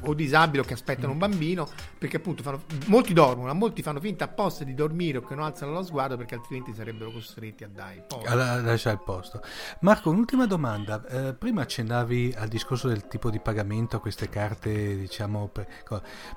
[0.00, 4.00] o disabili o che aspettano un bambino perché appunto fanno, molti dormono ma molti fanno
[4.00, 7.68] finta apposta di dormire o che non alzano lo sguardo perché altrimenti sarebbero costretti a
[7.68, 9.40] dare a lasciare il posto.
[9.80, 11.04] Marco un'ultima domanda.
[11.06, 15.66] Eh, prima accennavi al discorso del tipo di pagamento a queste carte diciamo per,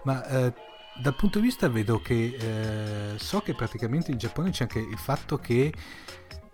[0.03, 0.53] ma eh,
[0.97, 4.97] dal punto di vista vedo che eh, so che praticamente in Giappone c'è anche il
[4.97, 5.73] fatto che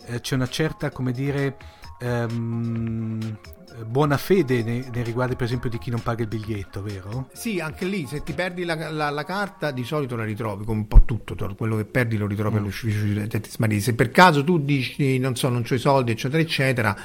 [0.05, 1.57] eh, c'è una certa come dire
[2.01, 3.37] ehm,
[3.85, 7.29] buona fede nei, nei, riguardi per esempio di chi non paga il biglietto, vero?
[7.33, 10.79] Sì, anche lì se ti perdi la, la, la carta di solito la ritrovi, come
[10.79, 12.59] un po' tutto, quello che perdi lo ritrovi mm.
[12.59, 13.81] all'ufficio di Tetis Mariti.
[13.81, 16.97] Se per caso tu dici non so, non c'ho i soldi, eccetera, eccetera,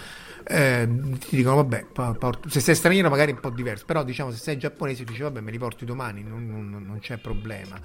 [0.49, 0.89] eh,
[1.29, 4.39] ti dicono vabbè, porto, se sei straniero magari è un po' diverso, però diciamo se
[4.39, 7.79] sei giapponese ti dice vabbè me li porti domani, non, non, non c'è problema.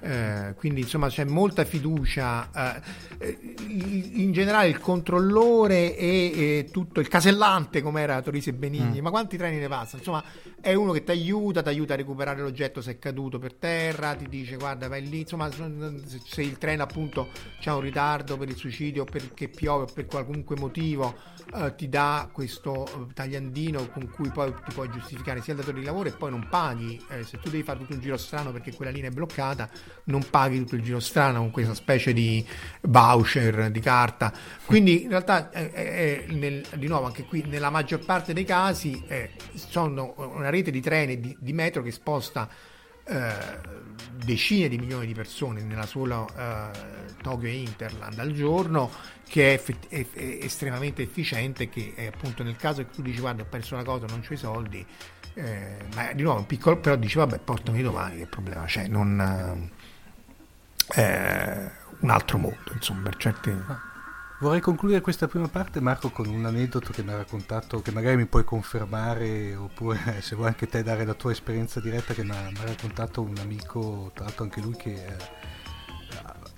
[0.00, 2.80] Eh, quindi insomma c'è molta fiducia
[3.20, 9.00] eh, in generale il controllore e, e, tutto il casellante come era Torisi e Benigni
[9.00, 9.02] mm.
[9.02, 10.22] ma quanti treni ne passano insomma
[10.60, 14.14] è uno che ti aiuta ti aiuta a recuperare l'oggetto se è caduto per terra
[14.14, 15.20] ti dice guarda vai lì.
[15.20, 17.28] Insomma se il treno appunto
[17.60, 21.14] c'ha un ritardo per il suicidio perché piove o per qualunque motivo
[21.54, 25.78] eh, ti dà questo eh, tagliandino con cui poi ti puoi giustificare sia il datore
[25.78, 27.00] di lavoro e poi non paghi.
[27.08, 29.68] Eh, se tu devi fare tutto un giro strano perché quella linea è bloccata
[30.04, 32.44] non paghi tutto il giro strano con questa specie di
[32.82, 34.32] voucher di carta.
[34.64, 39.02] Quindi in realtà è, è, nel, di nuovo anche qui nella maggior parte dei casi
[39.06, 42.48] è, sono una rete di treni di, di metro che sposta
[43.06, 43.82] eh,
[44.24, 48.90] decine di milioni di persone nella sola eh, Tokyo Interland al giorno
[49.28, 53.46] che è, è, è, estremamente efficiente che appunto nel caso che tu dici guarda ho
[53.46, 54.86] perso la cosa non ho i soldi
[55.34, 59.70] eh, ma di nuovo un piccolo però dici vabbè portami domani che problema c'è non
[60.94, 61.70] eh,
[62.00, 63.50] un altro mondo, insomma, per certi...
[63.50, 63.92] Ah.
[64.40, 68.16] Vorrei concludere questa prima parte, Marco, con un aneddoto che mi ha raccontato, che magari
[68.16, 72.32] mi puoi confermare, oppure se vuoi anche te dare la tua esperienza diretta, che mi
[72.32, 75.16] ha, mi ha raccontato un amico, tra l'altro anche lui, che eh,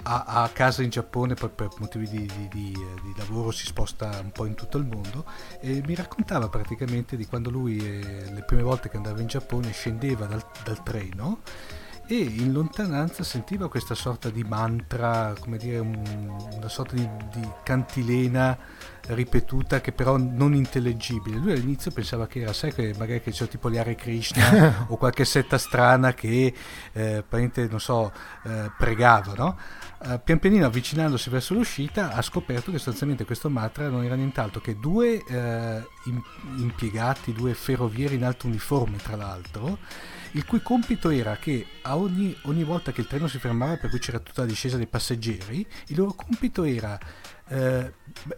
[0.03, 4.33] ha, casa in Giappone, poi per motivi di, di, di, di, lavoro si sposta un
[4.33, 5.25] po' in tutto il mondo,
[5.61, 9.71] e mi raccontava praticamente di quando lui, eh, le prime volte che andava in Giappone,
[9.71, 11.41] scendeva dal, dal treno
[12.09, 16.01] e in lontananza sentiva questa sorta di mantra, come dire, un,
[16.53, 18.57] una sorta di, di, cantilena
[19.09, 21.39] ripetuta che però non intellegibile.
[21.39, 24.97] Lui all'inizio pensava che era, sai che magari che c'era tipo gli Hare Krishna o
[24.97, 26.53] qualche setta strana che
[26.93, 27.25] eh,
[27.69, 28.13] non so,
[28.45, 29.59] eh, pregava, no?
[29.99, 34.61] Uh, pian pianino avvicinandosi verso l'uscita ha scoperto che sostanzialmente questo mantra non era nient'altro
[34.61, 36.11] che due uh,
[36.59, 39.79] impiegati, due ferrovieri in alto uniforme tra l'altro
[40.37, 43.89] il cui compito era che a ogni, ogni, volta che il treno si fermava, per
[43.89, 46.99] cui c'era tutta la discesa dei passeggeri, il loro compito era,
[47.49, 47.93] eh,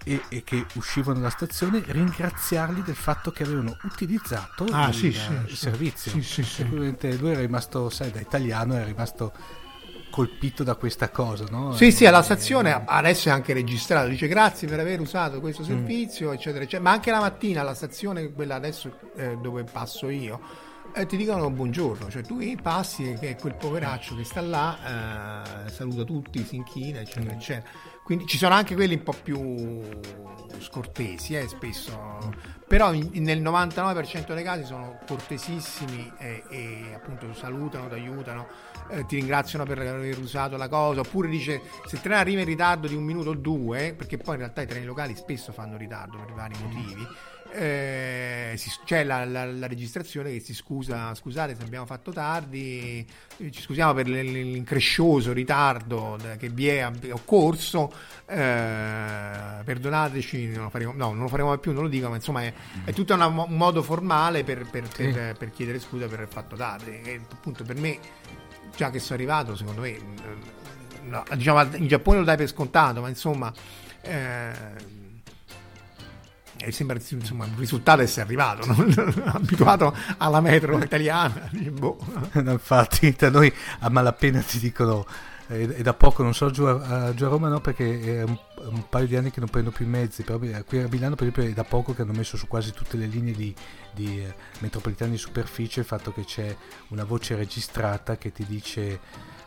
[0.05, 5.12] e, e, che uscivano dalla stazione, ringraziarli del fatto che avevano utilizzato ah, il, sì,
[5.12, 6.11] sì, il sì, servizio.
[6.11, 6.68] Sì, sì, sì.
[6.68, 6.97] Lui
[7.31, 9.33] era rimasto, sai, da italiano, era rimasto
[10.11, 11.73] colpito da questa cosa, no?
[11.73, 16.31] Sì, sì, alla stazione adesso è anche registrato, dice grazie per aver usato questo servizio,
[16.31, 16.33] mm.
[16.33, 16.83] eccetera, eccetera.
[16.83, 20.40] Ma anche la mattina alla stazione, quella adesso eh, dove passo io,
[20.94, 26.05] eh, ti dicono buongiorno, cioè tu passi e quel poveraccio che sta là, eh, saluta
[26.05, 27.37] tutti, si inchina, eccetera, mm.
[27.37, 27.71] eccetera.
[28.09, 29.87] Quindi ci sono anche quelli un po' più
[30.61, 32.33] scortesi, eh, spesso,
[32.66, 38.47] però in, nel 99% dei casi sono cortesissimi e, e appunto salutano, ti aiutano,
[38.89, 42.47] eh, ti ringraziano per aver usato la cosa, oppure dice se il treno arriva in
[42.47, 45.76] ritardo di un minuto o due, perché poi in realtà i treni locali spesso fanno
[45.76, 47.07] ritardo per vari motivi
[47.53, 53.07] eh, si, c'è la, la, la, registrazione che si scusa, scusate se abbiamo fatto tardi,
[53.38, 57.92] eh, ci scusiamo per l'increscioso ritardo che vi è occorso,
[58.26, 62.42] eh, perdonateci, non lo, faremo, no, non lo faremo più, non lo dico, ma insomma
[62.42, 62.53] è,
[62.84, 65.09] è tutto una, un modo formale per, per, sì.
[65.09, 67.99] per, per, chiedere scusa per aver fatto tardi, e appunto per me,
[68.76, 69.99] già che sono arrivato, secondo me,
[71.05, 73.53] no, diciamo, in Giappone lo dai per scontato, ma insomma...
[74.01, 74.96] Eh,
[76.61, 78.75] e sembra insomma, il risultato essere arrivato, no?
[79.33, 81.49] abituato alla metro italiana.
[81.71, 81.99] Boh.
[82.35, 85.07] Infatti, da noi a malapena ti dicono,
[85.51, 88.89] e da poco non so giù a, giù a Roma no perché è un, un,
[88.89, 91.51] paio di anni che non prendo più i mezzi, però qui a Milano per esempio
[91.51, 93.55] è da poco che hanno messo su quasi tutte le linee di,
[93.95, 96.55] di eh, metropolitane di superficie il fatto che c'è
[96.89, 99.01] una voce registrata che ti dice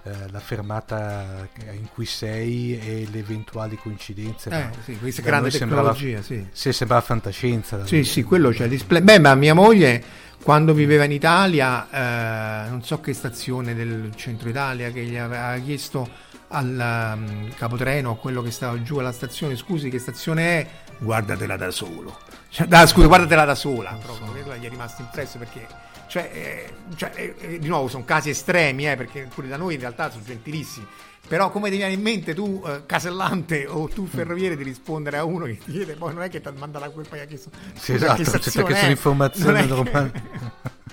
[0.03, 4.49] eh, la fermata in cui sei e le eventuali coincidenze.
[4.49, 6.47] Eh, sì, questa grande tecnologia, sembrava, sì.
[6.51, 6.73] sì.
[6.73, 7.85] sembrava fantascienza.
[7.85, 9.01] Sì, sì, quello c'è display.
[9.01, 10.03] Beh, ma mia moglie
[10.43, 15.57] quando viveva in Italia, eh, non so che stazione del centro Italia, che gli aveva
[15.63, 20.67] chiesto al um, capotreno, quello che stava giù alla stazione, scusi che stazione è?
[20.97, 22.19] Guardatela da solo.
[22.49, 23.97] Cioè, da, scusa, guardatela da sola.
[24.03, 25.67] Proprio, gli è rimasto impresso perché
[26.11, 29.75] cioè, eh, cioè eh, eh, di nuovo sono casi estremi, eh, perché pure da noi
[29.75, 30.85] in realtà sono gentilissimi.
[31.27, 35.23] Però come ti viene in mente tu, eh, casellante o tu ferroviere, di rispondere a
[35.23, 37.37] uno che ti chiede, poi non è che ti ha mandato a quel paese che
[37.37, 37.55] sono...
[37.73, 39.67] Sì, esatto, certo che sono informazioni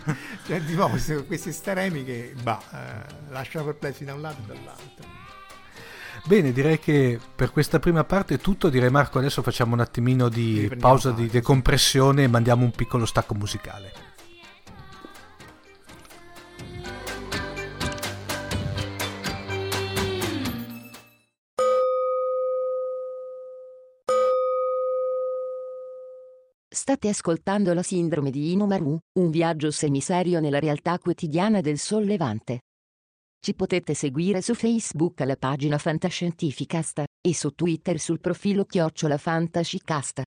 [0.46, 5.16] cioè, di nuovo, questi estremi che bah, eh, lasciano perplessi da un lato e dall'altro.
[6.24, 8.68] Bene, direi che per questa prima parte è tutto.
[8.68, 13.34] Direi Marco, adesso facciamo un attimino di pausa di decompressione e mandiamo un piccolo stacco
[13.34, 14.07] musicale.
[26.88, 32.60] State ascoltando la sindrome di Inomaru, un viaggio semiserio nella realtà quotidiana del sollevante.
[33.38, 40.22] Ci potete seguire su Facebook alla pagina Fantascientificast e su Twitter sul profilo Chiocciola Fantascicast.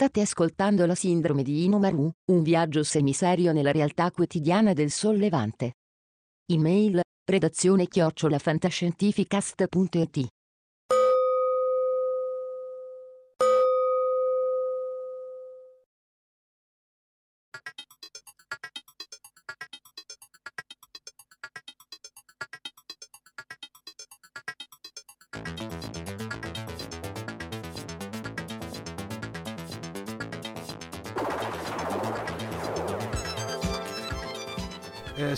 [0.00, 5.74] State ascoltando la sindrome di Inomaru, un viaggio semiserio nella realtà quotidiana del sollevante.
[6.50, 10.26] Email, redazione chiocciolafantascientificast.it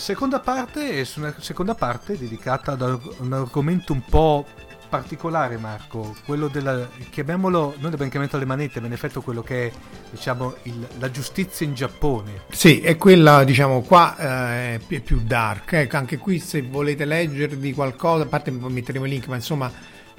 [0.03, 4.45] seconda parte, è una seconda parte dedicata ad un argomento un po'
[4.89, 9.67] particolare, Marco, quello della, chiamiamolo, noi abbiamo chiamato le manette, ma in effetti quello che
[9.67, 9.71] è,
[10.11, 12.41] diciamo, il, la giustizia in Giappone.
[12.51, 17.73] Sì, è quella, diciamo, qua eh, è più dark, ecco, anche qui se volete leggervi
[17.73, 19.71] qualcosa, a parte metteremo il link, ma insomma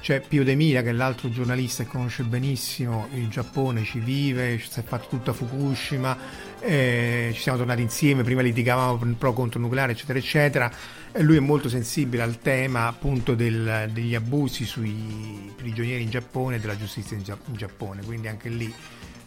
[0.05, 4.59] c'è Pio De Mira che è l'altro giornalista che conosce benissimo il Giappone, ci vive,
[4.59, 6.15] si è fatto tutta Fukushima,
[6.61, 10.71] eh, ci siamo tornati insieme, prima litigavamo pro contro nucleare eccetera eccetera.
[11.11, 16.57] E lui è molto sensibile al tema appunto del, degli abusi sui prigionieri in Giappone
[16.57, 18.71] e della giustizia in, Gia- in Giappone, quindi anche lì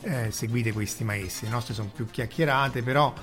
[0.01, 3.13] eh, seguite questi maestri, le nostre sono più chiacchierate però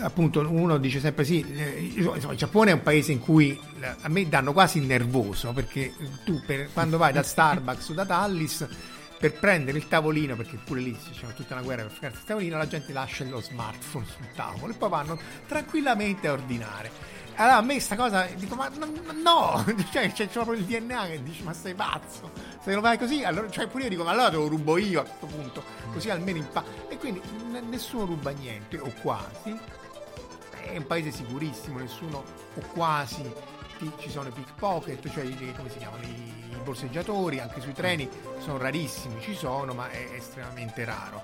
[0.00, 3.58] appunto uno dice sempre sì, eh, insomma, il Giappone è un paese in cui
[4.00, 5.92] a me danno quasi nervoso perché
[6.24, 8.66] tu per, quando vai da Starbucks o da Tallis
[9.18, 12.56] per prendere il tavolino, perché pure lì c'è tutta una guerra per fregarsi il tavolino,
[12.56, 17.16] la gente lascia lo smartphone sul tavolo e poi vanno tranquillamente a ordinare.
[17.40, 18.68] Allora a me questa cosa dico ma
[19.22, 22.32] no, cioè c'è, proprio il DNA che dice ma sei pazzo!
[22.60, 25.00] Se lo fai così allora cioè pure io dico ma allora te lo rubo io
[25.00, 25.62] a questo punto
[25.92, 27.20] così almeno in pa- e quindi
[27.50, 29.56] n- nessuno ruba niente o quasi.
[30.64, 32.24] È un paese sicurissimo, nessuno
[32.54, 33.22] o quasi
[34.00, 36.08] ci sono i pickpocket, cioè i, come si chiamano, i,
[36.50, 38.08] i borseggiatori, anche sui treni
[38.40, 41.22] sono rarissimi, ci sono, ma è estremamente raro.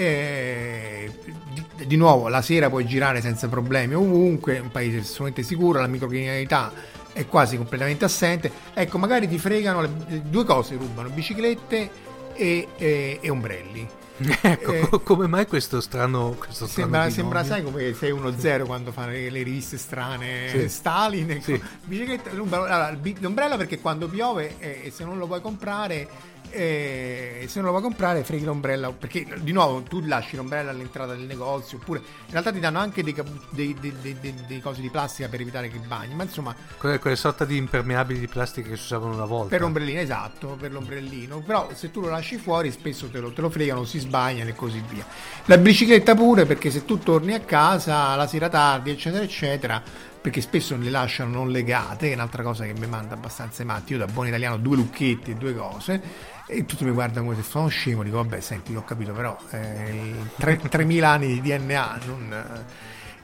[0.00, 1.10] E,
[1.52, 5.78] di, di, nuovo, la sera puoi girare senza problemi ovunque, è un paese assolutamente sicuro,
[5.78, 6.72] la microcriminalità
[7.12, 8.50] è quasi completamente assente.
[8.72, 11.90] Ecco, magari ti fregano le, due cose, rubano biciclette
[12.32, 13.86] e, e, e ombrelli
[14.42, 19.30] Ecco, eh, come mai questo strano, questo sembra, sembra, sai come 610 quando fanno le,
[19.30, 20.68] le riviste strane sì.
[20.68, 21.42] Stalin ecco.
[21.42, 21.62] sì.
[21.84, 26.08] bicicletta, l'ombrello perché quando piove e eh, se non lo puoi comprare
[26.52, 31.14] e se non lo vuoi comprare freghi l'ombrella perché di nuovo tu lasci l'ombrella all'entrata
[31.14, 33.14] del negozio oppure in realtà ti danno anche dei,
[33.50, 37.44] dei, dei, dei, cose di plastica per evitare che bagni ma insomma quelle, quelle sorta
[37.44, 41.68] di impermeabili di plastica che si usavano una volta per l'ombrellino esatto per l'ombrellino però
[41.72, 44.82] se tu lo lasci fuori spesso te lo, te lo fregano si sbagliano e così
[44.88, 45.06] via
[45.44, 49.82] la bicicletta pure perché se tu torni a casa la sera tardi eccetera eccetera
[50.20, 53.92] perché spesso le lasciano non legate, è un'altra cosa che mi manda abbastanza matti.
[53.92, 56.02] Io da buon italiano due lucchetti e due cose
[56.46, 60.14] e tutti mi guardano come se sono scemo, dico vabbè senti ho capito però eh,
[60.38, 62.64] 3.000 anni di DNA non...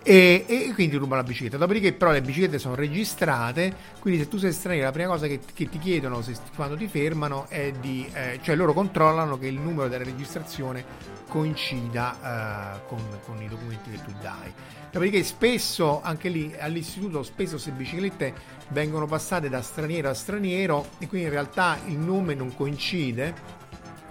[0.08, 1.56] E, e, quindi ruba la bicicletta.
[1.56, 3.74] Dopodiché, però, le biciclette sono registrate.
[3.98, 6.86] Quindi, se tu sei straniero, la prima cosa che, che ti chiedono se, quando ti
[6.86, 8.08] fermano è di.
[8.12, 10.84] Eh, cioè, loro controllano che il numero della registrazione
[11.26, 14.52] coincida eh, con, con, i documenti che tu dai.
[14.92, 18.32] Dopodiché, spesso anche lì all'istituto, spesso queste biciclette
[18.68, 23.34] vengono passate da straniero a straniero e quindi in realtà il nome non coincide.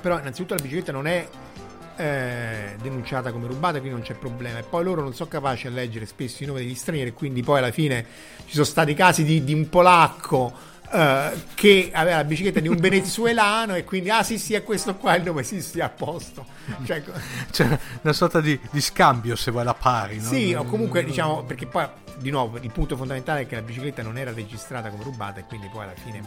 [0.02, 1.26] Però, innanzitutto, la bicicletta non è
[1.98, 4.60] eh, denunciata come rubata, quindi non c'è problema.
[4.60, 7.60] E poi loro non sono capaci a leggere spesso i nomi degli stranieri, quindi poi
[7.60, 8.06] alla fine
[8.46, 10.74] ci sono stati casi di, di un polacco.
[10.86, 14.96] Uh, che aveva la bicicletta di un venezuelano e quindi ah sì sì è questo
[14.96, 16.46] qua il nome sì sì a posto
[16.86, 17.02] cioè,
[17.50, 20.30] cioè una sorta di, di, scambio se vuoi la pari no?
[20.30, 21.88] sì o comunque diciamo perché poi
[22.20, 25.46] di nuovo il punto fondamentale è che la bicicletta non era registrata come rubata e
[25.46, 26.22] quindi poi alla fine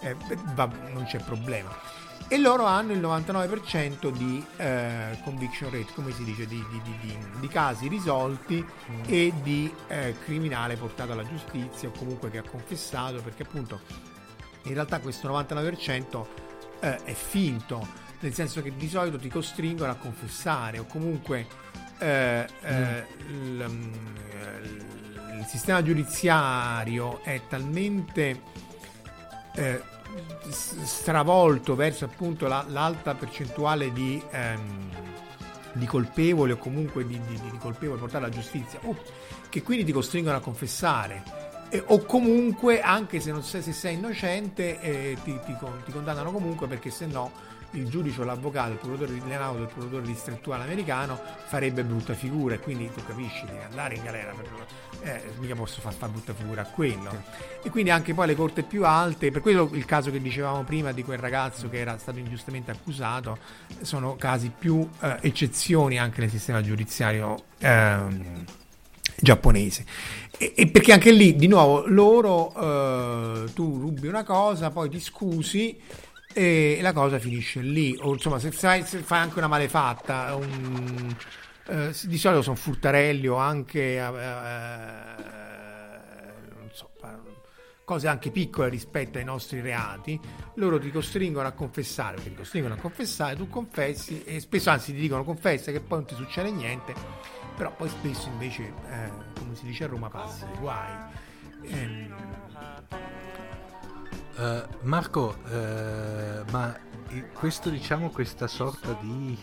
[0.00, 0.16] eh,
[0.54, 1.76] va, non c'è problema
[2.28, 7.18] e loro hanno il 99% di eh, conviction rate, come si dice, di, di, di,
[7.38, 9.02] di casi risolti mm.
[9.06, 13.80] e di eh, criminale portato alla giustizia o comunque che ha confessato, perché appunto
[14.62, 16.26] in realtà questo 99%
[16.80, 17.86] eh, è finto,
[18.20, 21.46] nel senso che di solito ti costringono a confessare o comunque
[21.98, 23.44] eh, eh, mm.
[23.44, 23.92] il, mm,
[25.38, 28.40] il, sistema giudiziario è talmente
[29.54, 29.82] eh,
[30.50, 34.88] stravolto verso appunto la, l'alta percentuale di, ehm,
[35.72, 38.96] di, colpevoli o comunque di, di, di colpevoli portati alla giustizia o
[39.48, 41.42] che quindi ti costringono a confessare.
[41.86, 46.68] O comunque anche se, non sei, se sei innocente eh, ti, ti, ti, condannano comunque
[46.68, 47.32] perché se no
[47.74, 52.54] il giudice o l'avvocato, il procuratore di Lenauto, il procuratore distrettuale americano farebbe brutta figura
[52.54, 54.48] e quindi tu capisci, devi andare in galera per
[55.04, 57.22] eh, mica posso far fare brutta figura a quello.
[57.62, 60.92] E quindi anche poi le corte più alte, per quello il caso che dicevamo prima
[60.92, 63.38] di quel ragazzo che era stato ingiustamente accusato,
[63.82, 68.44] sono casi più eh, eccezioni anche nel sistema giudiziario ehm,
[69.20, 69.84] giapponese.
[70.38, 75.00] E, e, perché anche lì, di nuovo, loro, eh, tu rubi una cosa, poi ti
[75.00, 75.78] scusi
[76.34, 77.96] e la cosa finisce lì.
[78.00, 81.16] O insomma, se fai, se fai anche una malefatta, un,
[81.68, 83.96] eh, di solito sono furtarelli o anche...
[83.96, 84.02] Eh,
[86.72, 86.90] so,
[87.84, 90.18] cose anche piccole rispetto ai nostri reati,
[90.54, 95.00] loro ti costringono a confessare, ti costringono a confessare, tu confessi e spesso anzi ti
[95.00, 96.94] dicono confessa che poi non ti succede niente,
[97.54, 100.92] però poi spesso invece, eh, come si dice a Roma, passi dei guai.
[101.66, 102.14] Ehm.
[104.36, 106.76] Uh, Marco, uh, ma
[107.32, 109.38] questo diciamo questa sorta di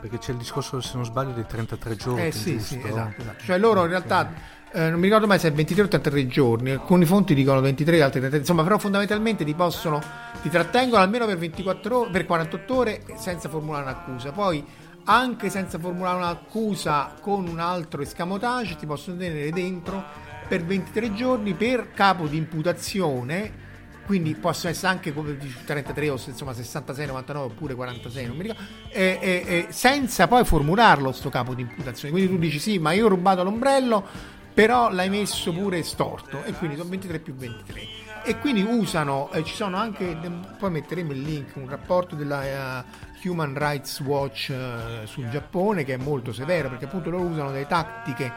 [0.00, 2.26] perché c'è il discorso, se non sbaglio, dei 33 giorni.
[2.26, 3.44] Eh sì, sì, esatto, esatto.
[3.44, 4.32] Cioè loro in realtà,
[4.72, 8.02] eh, non mi ricordo mai se è 23 o 33 giorni, alcuni fonti dicono 23,
[8.02, 10.00] altri 33, insomma, però fondamentalmente ti possono,
[10.42, 14.32] ti trattengono almeno per 24 ore, per 48 ore senza formulare un'accusa.
[14.32, 14.64] Poi
[15.04, 20.02] anche senza formulare un'accusa con un altro escamotage ti possono tenere dentro
[20.46, 23.68] per 23 giorni per capo di imputazione
[24.10, 28.64] quindi possono essere anche come 33 o insomma 66, 99 oppure 46, non mi ricordo,
[28.88, 32.10] e, e, e senza poi formularlo sto capo di imputazione.
[32.10, 34.04] Quindi tu dici sì, ma io ho rubato l'ombrello,
[34.52, 37.80] però l'hai messo pure storto e quindi sono 23 più 23.
[38.24, 40.18] E quindi usano, eh, ci sono anche,
[40.58, 45.94] poi metteremo il link, un rapporto della uh, Human Rights Watch uh, sul Giappone che
[45.94, 48.32] è molto severo perché appunto loro usano delle tattiche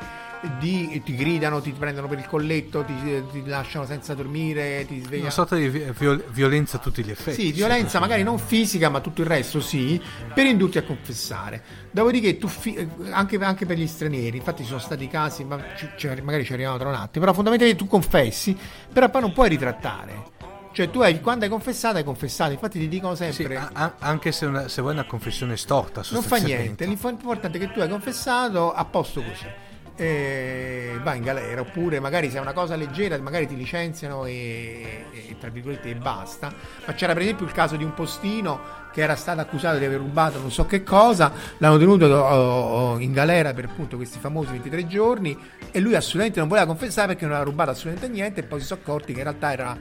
[0.60, 2.94] di, ti gridano, ti prendono per il colletto, ti,
[3.32, 5.22] ti lasciano senza dormire, ti svegliano.
[5.22, 7.46] Una sorta di viol- violenza a tutti gli effetti.
[7.46, 10.02] Sì, violenza magari non fisica, ma tutto il resto sì,
[10.34, 11.64] per indurti a confessare.
[11.92, 16.22] Dopodiché tu, fi- anche, anche, per gli stranieri, infatti ci sono stati casi, ma c-
[16.22, 18.58] magari ci arriviamo tra un attimo, però fondamentalmente tu confessi,
[18.92, 20.32] però poi non puoi ritrattare.
[20.74, 22.52] Cioè, tu hai, quando hai confessato, hai confessato.
[22.52, 26.24] Infatti, ti dicono sempre: sì, a- anche se, una, se, vuoi una confessione storta, non
[26.24, 26.86] fa niente.
[26.86, 29.63] L'importante è che tu hai confessato a posto così
[29.96, 35.06] e va in galera oppure magari se è una cosa leggera magari ti licenziano e,
[35.12, 36.52] e, tra virgolette e basta.
[36.86, 39.98] Ma c'era per esempio il caso di un postino che era stato accusato di aver
[39.98, 44.52] rubato non so che cosa l'hanno tenuto oh, oh, in galera per appunto questi famosi
[44.52, 45.36] 23 giorni
[45.72, 48.68] e lui assolutamente non voleva confessare perché non aveva rubato assolutamente niente e poi si
[48.68, 49.78] sono accorti che in realtà era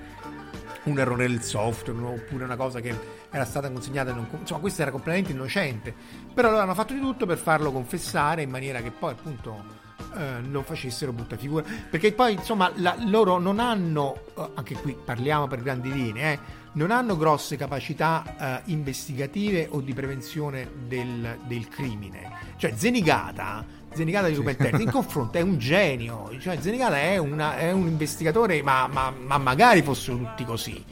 [0.85, 2.95] un errore del software oppure una cosa che
[3.31, 5.95] era stata consegnata non, insomma questo era completamente innocente.
[6.35, 9.82] Però loro hanno fatto di tutto per farlo confessare in maniera che poi appunto
[10.17, 11.65] eh, non facessero brutta figura.
[11.91, 16.61] Perché poi insomma la, loro non hanno eh, anche qui parliamo per grandi linee eh,
[16.75, 22.31] non hanno grosse capacità eh, investigative o di prevenzione del, del crimine.
[22.57, 26.31] Cioè Zenigata Zenigata di Ruben Terzi in confronto è un genio.
[26.39, 30.83] Cioè Zenigata è, una, è un investigatore ma, ma, ma, magari fossero tutti così.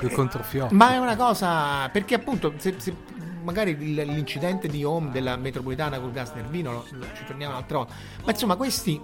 [0.00, 2.94] Il controfiocco ma è una cosa perché appunto se, se
[3.44, 7.94] magari l'incidente di Home della metropolitana col gas nervino, lo, lo, ci torniamo un'altra volta,
[8.24, 9.00] ma insomma questi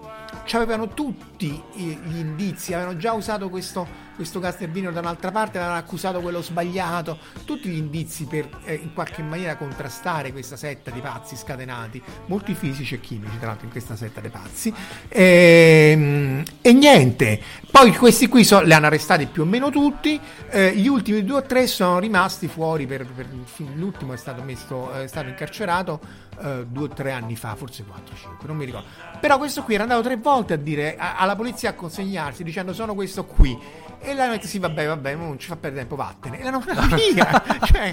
[0.53, 6.21] avevano tutti gli indizi, avevano già usato questo questo Castelvino da un'altra parte l'hanno accusato
[6.21, 7.17] quello sbagliato,
[7.47, 12.53] tutti gli indizi per eh, in qualche maniera contrastare questa setta di pazzi scatenati, molti
[12.53, 14.75] fisici e chimici tra l'altro in questa setta dei pazzi,
[15.09, 17.41] e, ehm, e niente,
[17.71, 21.39] poi questi qui so, li hanno arrestati più o meno tutti, eh, gli ultimi due
[21.39, 23.27] o tre sono rimasti fuori, per, per,
[23.75, 25.99] l'ultimo è stato, messo, è stato incarcerato
[26.43, 28.87] eh, due o tre anni fa, forse 4 5, non mi ricordo.
[29.21, 32.73] Però questo qui era andato tre volte a dire a, alla polizia a consegnarsi dicendo
[32.73, 33.59] sono questo qui.
[34.03, 36.41] E l'hanno detto sì, vabbè, vabbè, non ci fa perdere tempo, vattene.
[36.41, 37.43] E l'hanno mandato via.
[37.65, 37.93] cioè,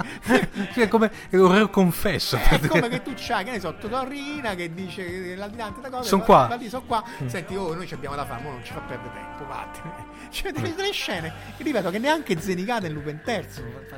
[0.73, 2.37] è come un confesso.
[2.47, 6.03] È come che tu c'hai, che ne so, Torrina che dice che da cosa.
[6.03, 6.47] Sono qua.
[6.47, 7.03] Va, sono qua.
[7.23, 7.27] Mm.
[7.27, 10.15] Senti, oh, noi ci abbiamo da fare, non ci fa perdere tempo, vattene.
[10.29, 13.97] Cioè, delle, delle scene, ripeto, che neanche Zenicata e Lupin Terzo fa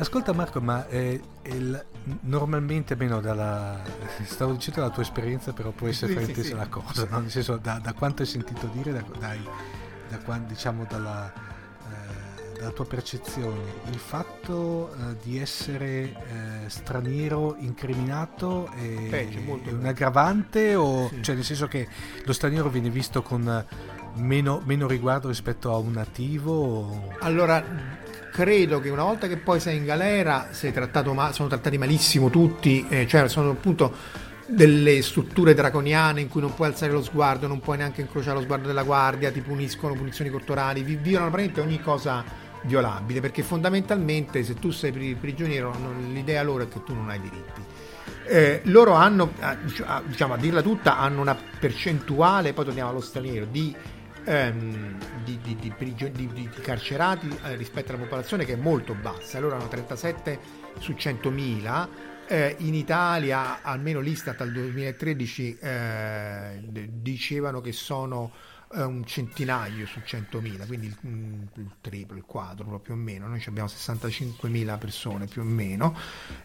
[0.00, 1.84] Ascolta Marco, ma eh, il,
[2.20, 3.82] normalmente, meno dalla...
[4.22, 7.18] stavo dicendo la tua esperienza, però può essere sì, fraintesa sì, la cosa, no?
[7.18, 9.40] nel senso da, da, quanto hai sentito dire, da, dai,
[10.08, 17.56] da quando, diciamo dalla, eh, dalla, tua percezione, il fatto eh, di essere eh, straniero
[17.58, 21.22] incriminato è, Beh, è un aggravante o sì.
[21.22, 21.88] cioè nel senso che
[22.24, 23.66] lo straniero viene visto con
[24.14, 26.52] meno, meno riguardo rispetto a un nativo?
[26.52, 27.14] O...
[27.20, 27.62] Allora
[28.32, 32.30] credo che una volta che poi sei in galera sei trattato ma- sono trattati malissimo
[32.30, 37.46] tutti, eh, cioè sono appunto delle strutture draconiane in cui non puoi alzare lo sguardo,
[37.46, 41.60] non puoi neanche incrociare lo sguardo della guardia, ti puniscono punizioni corporali, vi violano praticamente
[41.60, 42.24] ogni cosa
[42.62, 45.72] violabile perché fondamentalmente se tu sei prigioniero
[46.12, 47.62] l'idea loro è che tu non hai diritti.
[48.26, 49.32] Eh, loro hanno,
[50.06, 53.74] diciamo a dirla tutta, hanno una percentuale, poi torniamo allo straniero, di,
[54.24, 59.40] ehm, di, di, di carcerati eh, rispetto alla popolazione che è molto bassa.
[59.40, 60.38] Loro hanno 37
[60.78, 61.88] su 100.000
[62.28, 66.60] eh, in Italia, almeno l'Istat al 2013 eh,
[66.90, 68.30] dicevano che sono
[68.74, 73.26] eh, un centinaio su 100.000, quindi il, mm, il triplo, il quadruplo più o meno.
[73.26, 75.96] Noi abbiamo 65.000 persone più o meno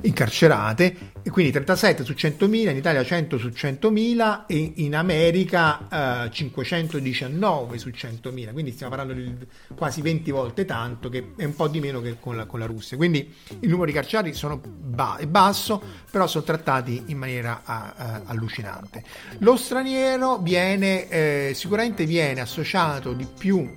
[0.01, 6.31] incarcerate e quindi 37 su 100.000, in Italia 100 su 100.000 e in America eh,
[6.31, 9.35] 519 su 100.000, quindi stiamo parlando di
[9.75, 12.65] quasi 20 volte tanto, che è un po' di meno che con la, con la
[12.65, 12.95] Russia.
[12.95, 17.93] Quindi il numero di carcerati sono ba- è basso, però sono trattati in maniera a,
[17.95, 19.03] a, allucinante.
[19.39, 23.69] Lo straniero viene eh, sicuramente viene associato di più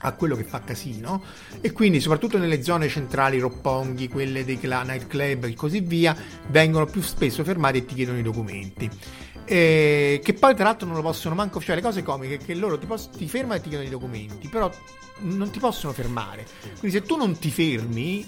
[0.00, 1.22] a quello che fa casino
[1.60, 6.16] e quindi soprattutto nelle zone centrali Ropponghi, quelle dei nightclub e così via,
[6.48, 8.88] vengono più spesso fermati e ti chiedono i documenti.
[9.44, 12.78] E che poi tra l'altro non lo possono manco cioè le cose comiche che loro
[12.78, 14.68] ti, poss- ti fermano e ti chiedono i documenti però
[15.18, 16.44] non ti possono fermare
[16.80, 18.26] quindi se tu non ti fermi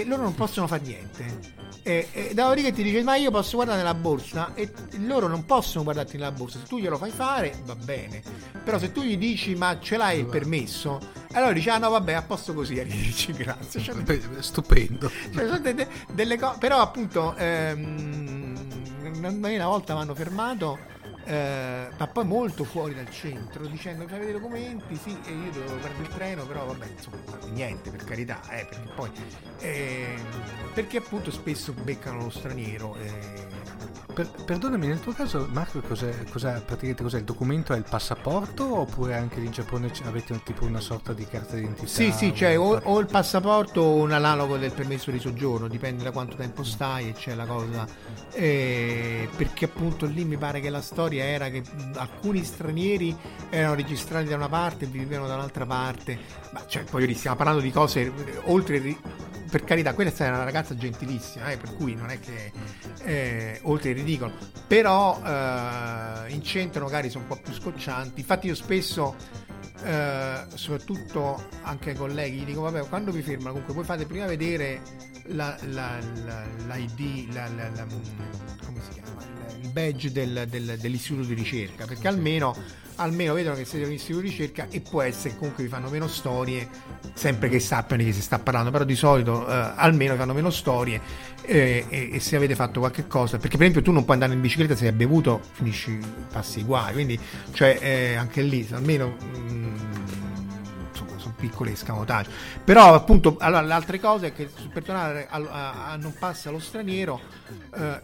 [0.00, 1.62] e loro non possono fare niente.
[1.84, 4.52] E, e dopodiché ti dice: Ma io posso guardare nella borsa?
[4.54, 6.58] E loro non possono guardarti nella borsa.
[6.58, 8.22] Se tu glielo fai fare, va bene.
[8.64, 10.98] Però se tu gli dici: Ma ce l'hai il permesso?
[11.32, 12.78] Allora dice: Ah, no, vabbè, a posto così.
[12.80, 13.80] Arrivederci, grazie.
[13.80, 13.94] Cioè,
[14.40, 15.10] Stupendo.
[15.32, 16.58] Cioè, sono de- de- delle cose.
[16.58, 18.54] Però, appunto, ehm,
[19.12, 20.78] una volta mi hanno fermato
[21.24, 25.50] eh, ma poi molto fuori dal centro dicendo che avete i documenti sì e io
[25.50, 27.16] dovevo prendere il treno però vabbè insomma
[27.50, 29.10] niente per carità eh, perché poi
[29.60, 30.14] eh,
[30.74, 33.54] perché appunto spesso beccano lo straniero eh,
[34.14, 37.74] per, perdonami, nel tuo caso, Marco, cos'è, cos'è, praticamente cos'è il documento?
[37.74, 41.88] È il passaporto oppure anche in Giappone avete tipo una sorta di carta d'identità?
[41.88, 46.04] Sì, sì, c'è o, o, il passaporto o un analogo del permesso di soggiorno, dipende
[46.04, 47.86] da quanto tempo stai e c'è la cosa.
[48.36, 51.62] Eh, perché appunto lì mi pare che la storia era che
[51.94, 53.16] alcuni stranieri
[53.48, 56.18] erano registrati da una parte e vivevano da un'altra parte.
[56.52, 58.12] Ma cioè, poi stiamo parlando di cose
[58.46, 58.96] oltre
[59.54, 62.50] per carità, quella è una ragazza gentilissima, eh, per cui non è che
[63.04, 64.32] eh, oltre il ridicolo,
[64.66, 68.18] però eh, in centro magari sono un po' più scoccianti.
[68.18, 69.14] Infatti, io spesso,
[69.84, 74.26] eh, soprattutto anche ai colleghi, gli dico: Vabbè, quando vi fermano, comunque, voi fate prima
[74.26, 74.80] vedere
[75.26, 77.28] la, la, la, l'ID,
[78.64, 79.22] come si chiama?
[79.60, 82.54] il badge del, del, dell'istituto di ricerca, perché almeno
[82.96, 85.88] almeno vedono che siete un istituto di ricerca e può essere che comunque vi fanno
[85.88, 86.68] meno storie,
[87.14, 90.50] sempre che sappiano di chi si sta parlando, però di solito eh, almeno fanno meno
[90.50, 91.00] storie
[91.42, 94.34] eh, e, e, se avete fatto qualche cosa, perché per esempio tu non puoi andare
[94.34, 95.98] in bicicletta se hai bevuto, finisci,
[96.30, 97.18] passi guai, quindi
[97.52, 99.16] cioè, eh, anche lì almeno...
[99.36, 99.74] Mm,
[101.16, 102.30] sono piccoli escamotage
[102.64, 106.50] però appunto allora, le altre cose è che per tornare a, a, a non passa
[106.50, 107.18] lo straniero
[107.74, 108.00] eh,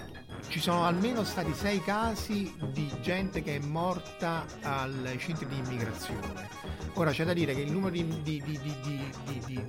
[0.49, 6.49] ci sono almeno stati sei casi di gente che è morta ai centri di immigrazione.
[6.95, 9.65] Ora c'è da dire che il numero di, di, di, di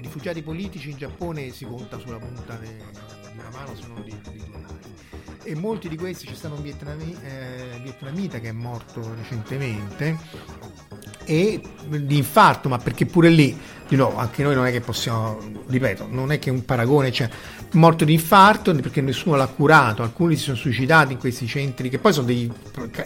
[0.00, 2.68] rifugiati politici in Giappone si conta sulla punta di
[3.38, 4.94] una mano, sono di, due mani.
[5.42, 10.18] E molti di questi c'è stato un vietnami, eh, vietnamita che è morto recentemente
[11.26, 13.58] e di infarto, ma perché pure lì,
[13.88, 17.28] di nuovo, anche noi non è che possiamo, ripeto, non è che un paragone, cioè
[17.72, 21.98] morto di infarto perché nessuno l'ha curato, alcuni si sono suicidati in questi centri che
[21.98, 22.50] poi sono dei,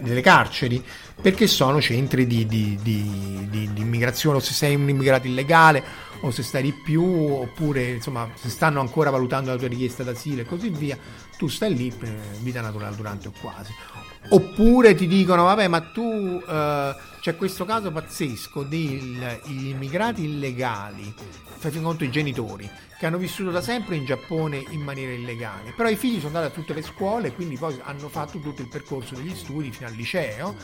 [0.01, 0.83] delle carceri
[1.21, 5.83] perché sono centri di, di, di, di, immigrazione o se sei un immigrato illegale
[6.21, 10.43] o se stai di più oppure insomma se stanno ancora valutando la tua richiesta d'asilo
[10.43, 10.97] e così via
[11.37, 13.73] tu stai lì per vita naturale durante o quasi.
[14.29, 21.15] Oppure ti dicono vabbè ma tu eh, c'è questo caso pazzesco degli immigrati illegali
[21.61, 22.69] fai conto i genitori
[22.99, 26.47] che hanno vissuto da sempre in Giappone in maniera illegale, però i figli sono andati
[26.47, 29.95] a tutte le scuole, quindi poi hanno fatto tutto il percorso degli studi fino al
[29.95, 30.55] liceo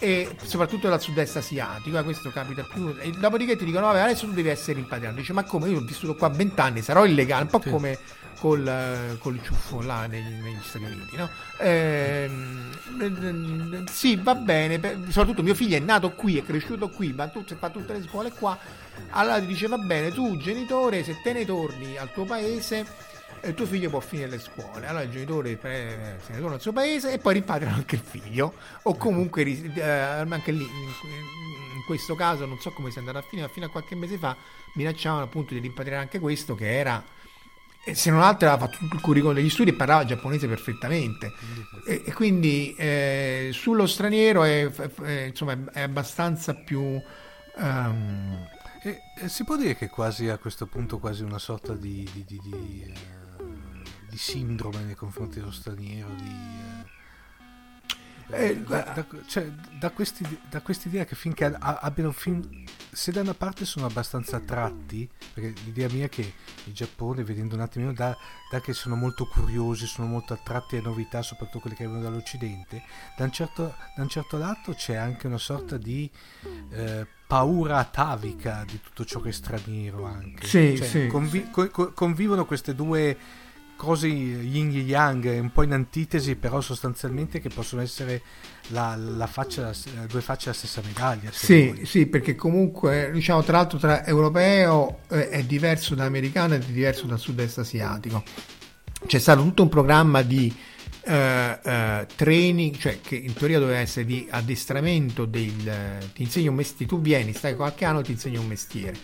[0.00, 2.94] e soprattutto dal sud-est asiatico, eh, questo capita più.
[3.00, 5.16] E dopodiché ti dicono: Vabbè, adesso tu devi essere rimpatriato.
[5.16, 5.68] Dice: Ma come?
[5.68, 7.70] Io ho vissuto qua vent'anni, sarò illegale, un po' sì.
[7.70, 7.98] come
[8.38, 11.28] col, col ciuffo là negli, negli Stati Uniti, no?
[11.58, 12.70] Ehm,
[13.90, 17.70] sì, va bene, soprattutto mio figlio è nato qui, è cresciuto qui, ma tu fa
[17.70, 18.58] tutte le scuole qua.
[19.10, 23.06] Allora ti dice: Va bene, tu genitore, se te ne torni al tuo paese
[23.44, 24.86] il tuo figlio può finire le scuole.
[24.86, 28.02] Allora il genitore pre- se ne torna al suo paese e poi rimpatriano anche il
[28.02, 28.54] figlio.
[28.82, 33.46] O comunque eh, anche lì, in, questo caso, non so come sia andato a finire,
[33.46, 34.36] ma fino a qualche mese fa
[34.74, 37.02] minacciavano appunto di rimpatriare anche questo che era
[37.94, 41.32] se non altro aveva fatto tutto il curriculum degli studi e parlava giapponese perfettamente.
[41.86, 47.00] E, e quindi eh, sullo straniero è, è, insomma, è abbastanza più
[47.56, 48.48] um,
[48.82, 52.24] E, eh, si può dire che quasi a questo punto quasi una sorta di, di,
[52.24, 56.28] di, di, eh, sindrome nei confronti dello straniero, di...
[56.28, 56.77] eh,
[58.30, 63.22] Eh, da, da- cioè, da, questi, da quest'idea che finché a- abbiano fin, se da
[63.22, 66.32] una parte sono abbastanza attratti perché l'idea mia è che
[66.64, 68.14] il Giappone vedendo un attimino da,
[68.50, 72.82] da che sono molto curiosi sono molto attratti alle novità soprattutto quelle che vengono dall'occidente
[73.16, 76.10] da un certo, da un certo lato c'è anche una sorta di
[76.70, 80.46] eh, paura atavica di tutto ciò che è straniero anche.
[80.46, 83.16] Sì, Cioè, sì, convi- co- co- convivono queste due
[83.78, 88.20] cose yin e yang, un po' in antitesi, però sostanzialmente che possono essere
[88.68, 89.70] la, la faccia,
[90.08, 91.30] due facce della stessa medaglia.
[91.32, 96.62] Sì, sì, perché comunque, diciamo, tra l'altro tra europeo eh, è diverso da americano ed
[96.62, 98.24] è diverso dal sud-est asiatico.
[99.06, 100.52] C'è stato tutto un programma di
[101.08, 106.56] eh, eh, training, cioè che in teoria doveva essere di addestramento del, ti insegno un
[106.56, 108.96] mestiere, tu vieni, stai qualche anno, ti insegno un mestiere.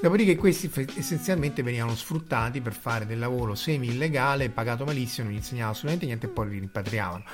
[0.00, 5.72] Dopodiché questi essenzialmente venivano sfruttati per fare del lavoro semi-illegale, pagato malissimo, non gli insegnavano
[5.72, 7.24] assolutamente niente e poi li rimpatriavano.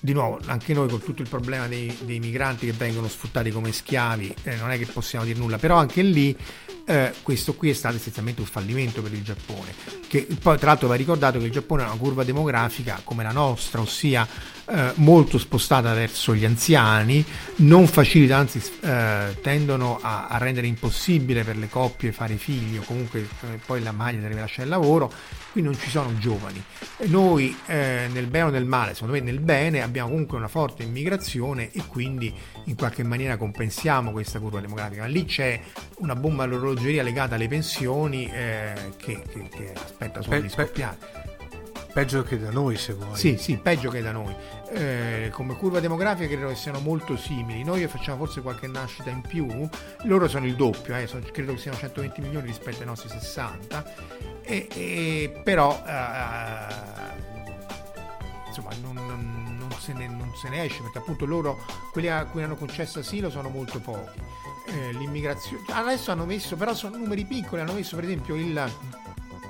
[0.00, 3.72] Di nuovo, anche noi con tutto il problema dei, dei migranti che vengono sfruttati come
[3.72, 6.34] schiavi, eh, non è che possiamo dire nulla, però anche lì
[6.86, 9.74] eh, questo qui è stato essenzialmente un fallimento per il Giappone.
[10.06, 13.32] Che poi, tra l'altro, va ricordato che il Giappone ha una curva demografica come la
[13.32, 14.26] nostra, ossia
[14.66, 17.24] eh, molto spostata verso gli anziani,
[17.56, 22.82] non facilita, anzi eh, tendono a, a rendere impossibile per le coppie fare figli o
[22.82, 25.12] comunque eh, poi la maglia deve lasciare il lavoro,
[25.56, 26.62] qui non ci sono giovani.
[27.06, 30.82] Noi eh, nel bene o nel male, secondo me nel bene, abbiamo comunque una forte
[30.82, 32.30] immigrazione e quindi
[32.64, 35.00] in qualche maniera compensiamo questa curva demografica.
[35.02, 35.58] Ma lì c'è
[36.00, 41.25] una bomba all'orologeria legata alle pensioni eh, che, che- che aspetta solo Pe- di scoppiare.
[41.96, 43.16] Peggio che da noi, se vuoi.
[43.16, 44.36] Sì, sì, peggio che da noi.
[44.68, 47.64] Eh, come curva demografica credo che siano molto simili.
[47.64, 49.46] Noi facciamo forse qualche nascita in più,
[50.02, 53.82] loro sono il doppio, eh, sono- credo che siano 120 milioni rispetto ai nostri 60.
[54.42, 56.66] E, e- però eh,
[58.48, 62.26] insomma non, non- non se ne, non se ne esce perché appunto loro, quelli a
[62.26, 64.20] cui hanno concesso asilo sono molto pochi.
[64.66, 68.70] Eh, l'immigrazione adesso hanno messo, però sono numeri piccoli, hanno messo per esempio il,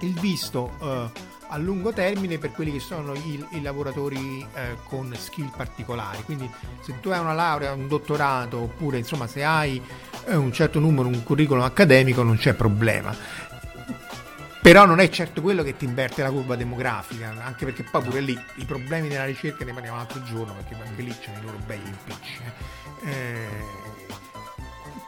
[0.03, 5.15] il visto eh, a lungo termine per quelli che sono i, i lavoratori eh, con
[5.17, 6.23] skill particolari.
[6.25, 9.81] Quindi se tu hai una laurea, un dottorato oppure insomma se hai
[10.27, 13.15] eh, un certo numero, un curriculum accademico non c'è problema.
[14.61, 18.21] Però non è certo quello che ti inverte la curva demografica, anche perché poi pure
[18.21, 21.43] lì i problemi della ricerca ne parliamo un altro giorno, perché anche lì c'è i
[21.43, 22.41] loro belli impicci.
[23.05, 23.96] eh.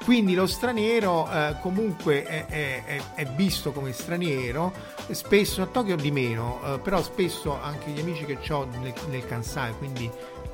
[0.09, 4.73] Quindi lo straniero eh, comunque è, è- è- è visto come straniero,
[5.11, 9.27] spesso a Tokyo di meno, eh, però spesso anche gli amici che ho nel, nel
[9.27, 10.11] Kansai, quindi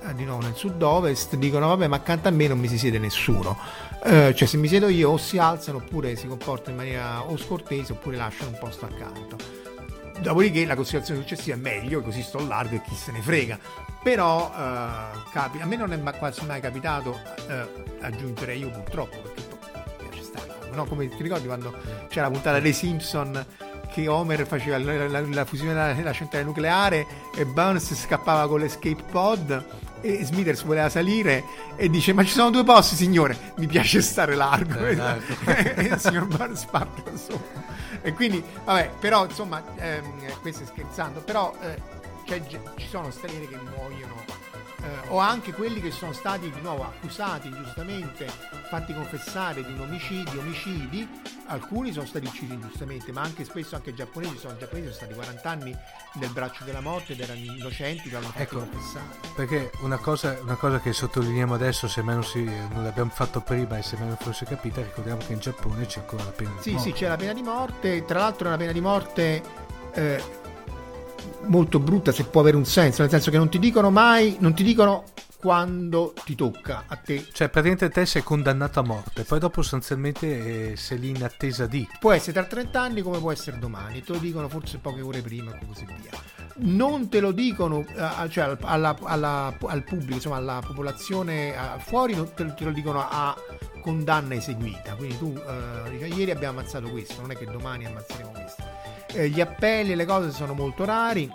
[0.09, 2.99] eh, di nuovo nel sud-ovest, dicono vabbè ma accanto a me non mi si siede
[2.99, 3.57] nessuno.
[4.03, 7.37] Eh, cioè se mi siedo io o si alzano oppure si comportano in maniera o
[7.37, 9.37] scortese oppure lasciano un posto accanto.
[10.21, 13.59] Dopodiché la considerazione successiva è meglio, così sto largo e chi se ne frega.
[14.05, 17.67] Però eh, capi- a me non è quasi mai capitato, eh,
[18.03, 19.59] aggiungerei io purtroppo, perché poi
[20.03, 20.77] mi piace stare largo.
[20.77, 21.75] No, come ti ricordi quando
[22.09, 23.45] c'era la puntata dei Simpson
[23.91, 29.03] che Homer faceva la, la- la fusione della, centrale nucleare e Burns scappava con l'escape
[29.11, 29.65] pod
[30.03, 31.43] e Smithers voleva salire
[31.77, 34.85] e dice ma ci sono due posti signore mi piace stare largo.
[34.85, 34.99] Eh,
[35.77, 37.43] e il signor Burns parte da solo.
[38.03, 41.94] E quindi vabbè però insomma ehm, questo è scherzando però eh,
[42.25, 44.25] ge- ci sono stranieri che muoiono
[44.83, 48.27] eh, o anche quelli che sono stati di nuovo accusati ingiustamente
[48.69, 51.09] fatti confessare di un omicidio omicidi
[51.47, 55.51] alcuni sono stati uccisi ingiustamente ma anche spesso anche giapponesi sono giapponesi sono stati 40
[55.51, 55.77] anni
[56.15, 58.59] nel braccio della morte ed erano innocenti che avevano Ecco.
[58.59, 59.05] confessare
[59.35, 63.41] Perché una cosa, una cosa che sottolineiamo adesso, se mai non, si, non l'abbiamo fatto
[63.41, 66.51] prima e se mai non fosse capita, ricordiamo che in Giappone c'è ancora la pena
[66.57, 66.89] di Sì, morte.
[66.89, 68.05] sì, c'è la pena di morte.
[68.05, 69.43] Tra l'altro è una pena di morte
[69.93, 70.25] eh,
[71.47, 74.55] molto brutta, se può avere un senso, nel senso che non ti dicono mai, non
[74.55, 75.05] ti dicono
[75.39, 77.27] quando ti tocca a te.
[77.31, 81.67] Cioè, praticamente te sei condannato a morte, poi dopo sostanzialmente eh, sei lì in attesa
[81.67, 81.87] di.
[82.01, 85.21] Può essere tra 30 anni come può essere domani, te lo dicono forse poche ore
[85.21, 86.19] prima e così via.
[86.57, 91.59] Non te lo dicono eh, cioè al, alla- alla- al pubblico, insomma alla popolazione eh,
[91.81, 93.37] fuori, non te, lo- te lo dicono a
[93.83, 94.95] condanna eseguita.
[94.95, 98.74] Quindi tu eh, dici ieri abbiamo ammazzato questo, non è che domani ammazzeremo questo.
[99.15, 101.31] Eh, gli appelli e le cose sono molto rari.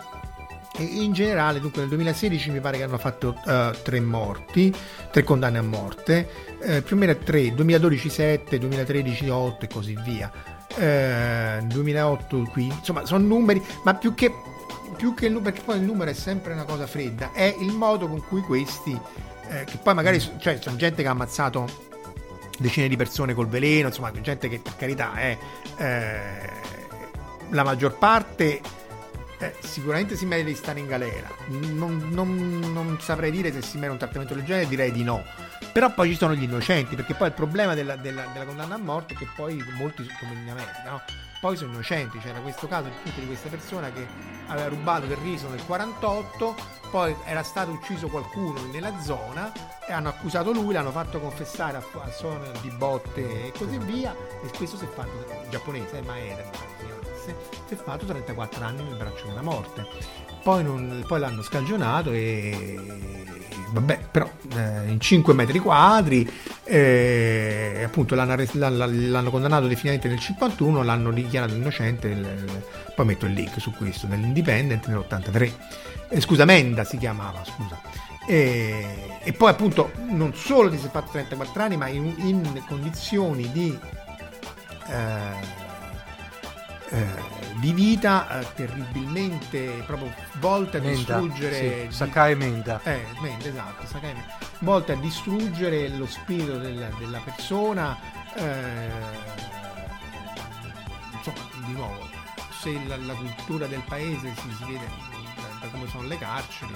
[0.76, 4.74] E in generale, dunque, nel 2016 mi pare che hanno fatto eh, tre morti,
[5.10, 6.28] tre condanne a morte,
[6.60, 10.30] eh, più o meno tre, 2012 7, 2013 8 e così via.
[10.76, 14.32] Eh, 2008 qui, insomma, sono numeri, ma più che,
[14.96, 17.72] più che il numero, perché poi il numero è sempre una cosa fredda, è il
[17.72, 18.98] modo con cui questi,
[19.48, 21.88] eh, che poi magari, cioè, sono gente che ha ammazzato
[22.58, 25.36] decine di persone col veleno, insomma, gente che per carità è
[25.78, 26.79] eh,
[27.50, 28.60] la maggior parte
[29.38, 31.28] eh, sicuramente si merita di stare in galera.
[31.48, 35.24] Non, non, non, saprei dire se si merita un trattamento del genere, direi di no.
[35.72, 38.78] Però poi ci sono gli innocenti, perché poi il problema della, della, della condanna a
[38.78, 41.02] morte è che poi molti, come in America, no?
[41.40, 42.18] poi sono innocenti.
[42.18, 44.06] C'era questo caso di questa persona che
[44.48, 46.54] aveva rubato del riso nel 48,
[46.90, 49.50] poi era stato ucciso qualcuno nella zona
[49.86, 54.14] e hanno accusato lui, l'hanno fatto confessare a, a suono di botte e così via.
[54.44, 56.42] E questo si è fatto giapponese, eh, ma era
[57.66, 59.86] si è fatto 34 anni nel braccio della morte.
[60.42, 62.78] Poi, non, poi l'hanno scagionato e
[63.72, 66.28] vabbè, però eh, in 5 metri quadri,
[66.64, 72.62] eh, appunto l'hanno, l'hanno, condannato definitivamente nel 51, l'hanno dichiarato innocente, il,
[72.94, 75.52] poi metto il link su questo, nell'Independent nell'83.
[76.08, 77.80] Eh, scusa, Menda si chiamava, scusa.
[78.26, 83.50] E, e, poi appunto non solo si è fatto 34 anni, ma in, in condizioni
[83.50, 83.78] di...
[84.88, 85.59] Eh,
[86.90, 87.06] eh,
[87.60, 94.12] di vita eh, terribilmente proprio volte a distruggere sì, Sakai Menda eh, Menda esatto Sakai
[94.12, 97.96] Menda volte a distruggere lo spirito della, della persona
[98.34, 98.88] eh,
[101.12, 102.08] insomma di nuovo
[102.60, 104.86] se la, la, cultura del paese si, si vede
[105.36, 106.74] da, da come sono le carceri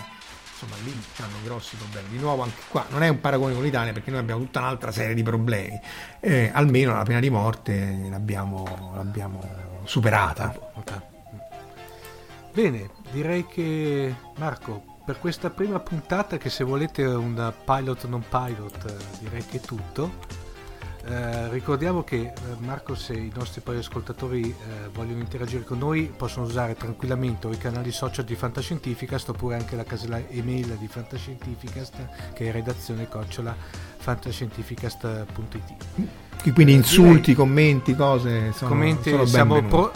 [0.55, 2.09] insomma lì hanno grossi problemi.
[2.11, 4.93] Di nuovo anche qua non è un paragone con l'Italia perché noi abbiamo tutta un'altra
[4.93, 5.79] serie di problemi.
[6.21, 10.55] Eh, almeno la pena di morte l'abbiamo, l'abbiamo superata.
[12.53, 19.19] Bene, direi che Marco, per questa prima puntata che se volete un pilot non pilot
[19.21, 20.43] direi che è tutto.
[21.07, 26.11] Eh, ricordiamo che eh, Marco se i nostri poi ascoltatori eh, vogliono interagire con noi
[26.17, 32.33] possono usare tranquillamente i canali social di Fantascientificast oppure anche la casella email di Fantascientificast
[32.33, 33.55] che è redazione cocciola
[33.99, 39.93] fantascientificast.it quindi eh, insulti, direi, commenti, cose sono, commenti, sono siamo pro-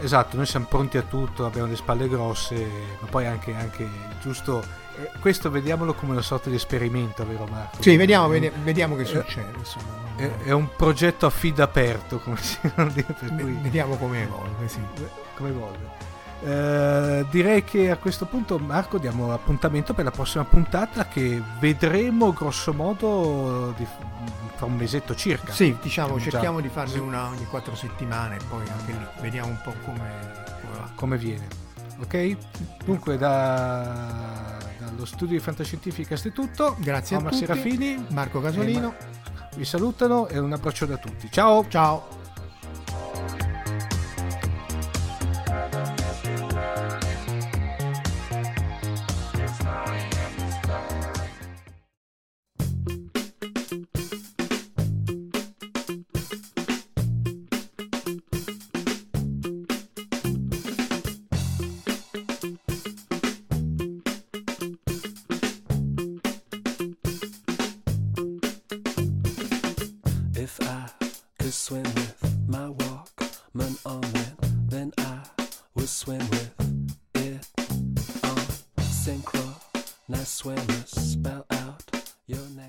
[0.00, 2.66] esatto, noi siamo pronti a tutto abbiamo le spalle grosse
[3.00, 3.86] ma poi anche, anche
[4.22, 4.64] giusto
[5.20, 7.82] questo vediamolo come una sorta di esperimento, vero Marco?
[7.82, 9.52] Sì, vediamo, vediamo, vediamo che succede.
[9.56, 10.04] Insomma.
[10.16, 13.14] È, è, un progetto a feed aperto, come si può dire.
[13.14, 13.58] Cui...
[13.62, 14.80] Vediamo come evolve, sì.
[15.34, 16.04] Come evolve.
[16.42, 22.32] Eh, direi che a questo punto Marco diamo appuntamento per la prossima puntata che vedremo
[22.32, 23.86] grosso modo di,
[24.54, 25.52] fra un mesetto circa.
[25.52, 26.66] Sì, diciamo, cerchiamo già...
[26.66, 30.10] di farne una ogni quattro settimane e poi anche lì vediamo un po' come,
[30.60, 30.90] come va.
[30.94, 31.46] Come viene.
[31.98, 32.36] Ok?
[32.84, 34.56] Dunque da
[34.90, 36.76] dallo studio di Fantascientifica è tutto.
[36.78, 37.46] Grazie Omar a tutti.
[37.46, 38.94] Serafini, Marco Casolino.
[39.56, 41.28] Vi salutano e un abbraccio da tutti.
[41.30, 41.66] Ciao.
[41.68, 42.15] Ciao.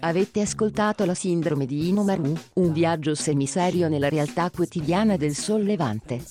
[0.02, 6.24] Avete ascoltato la sindrome di Inomaru, un viaggio semiserio nella realtà quotidiana del sollevante.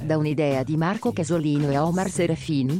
[0.00, 2.78] Da un'idea di Marco Casolino e Omar Serafini.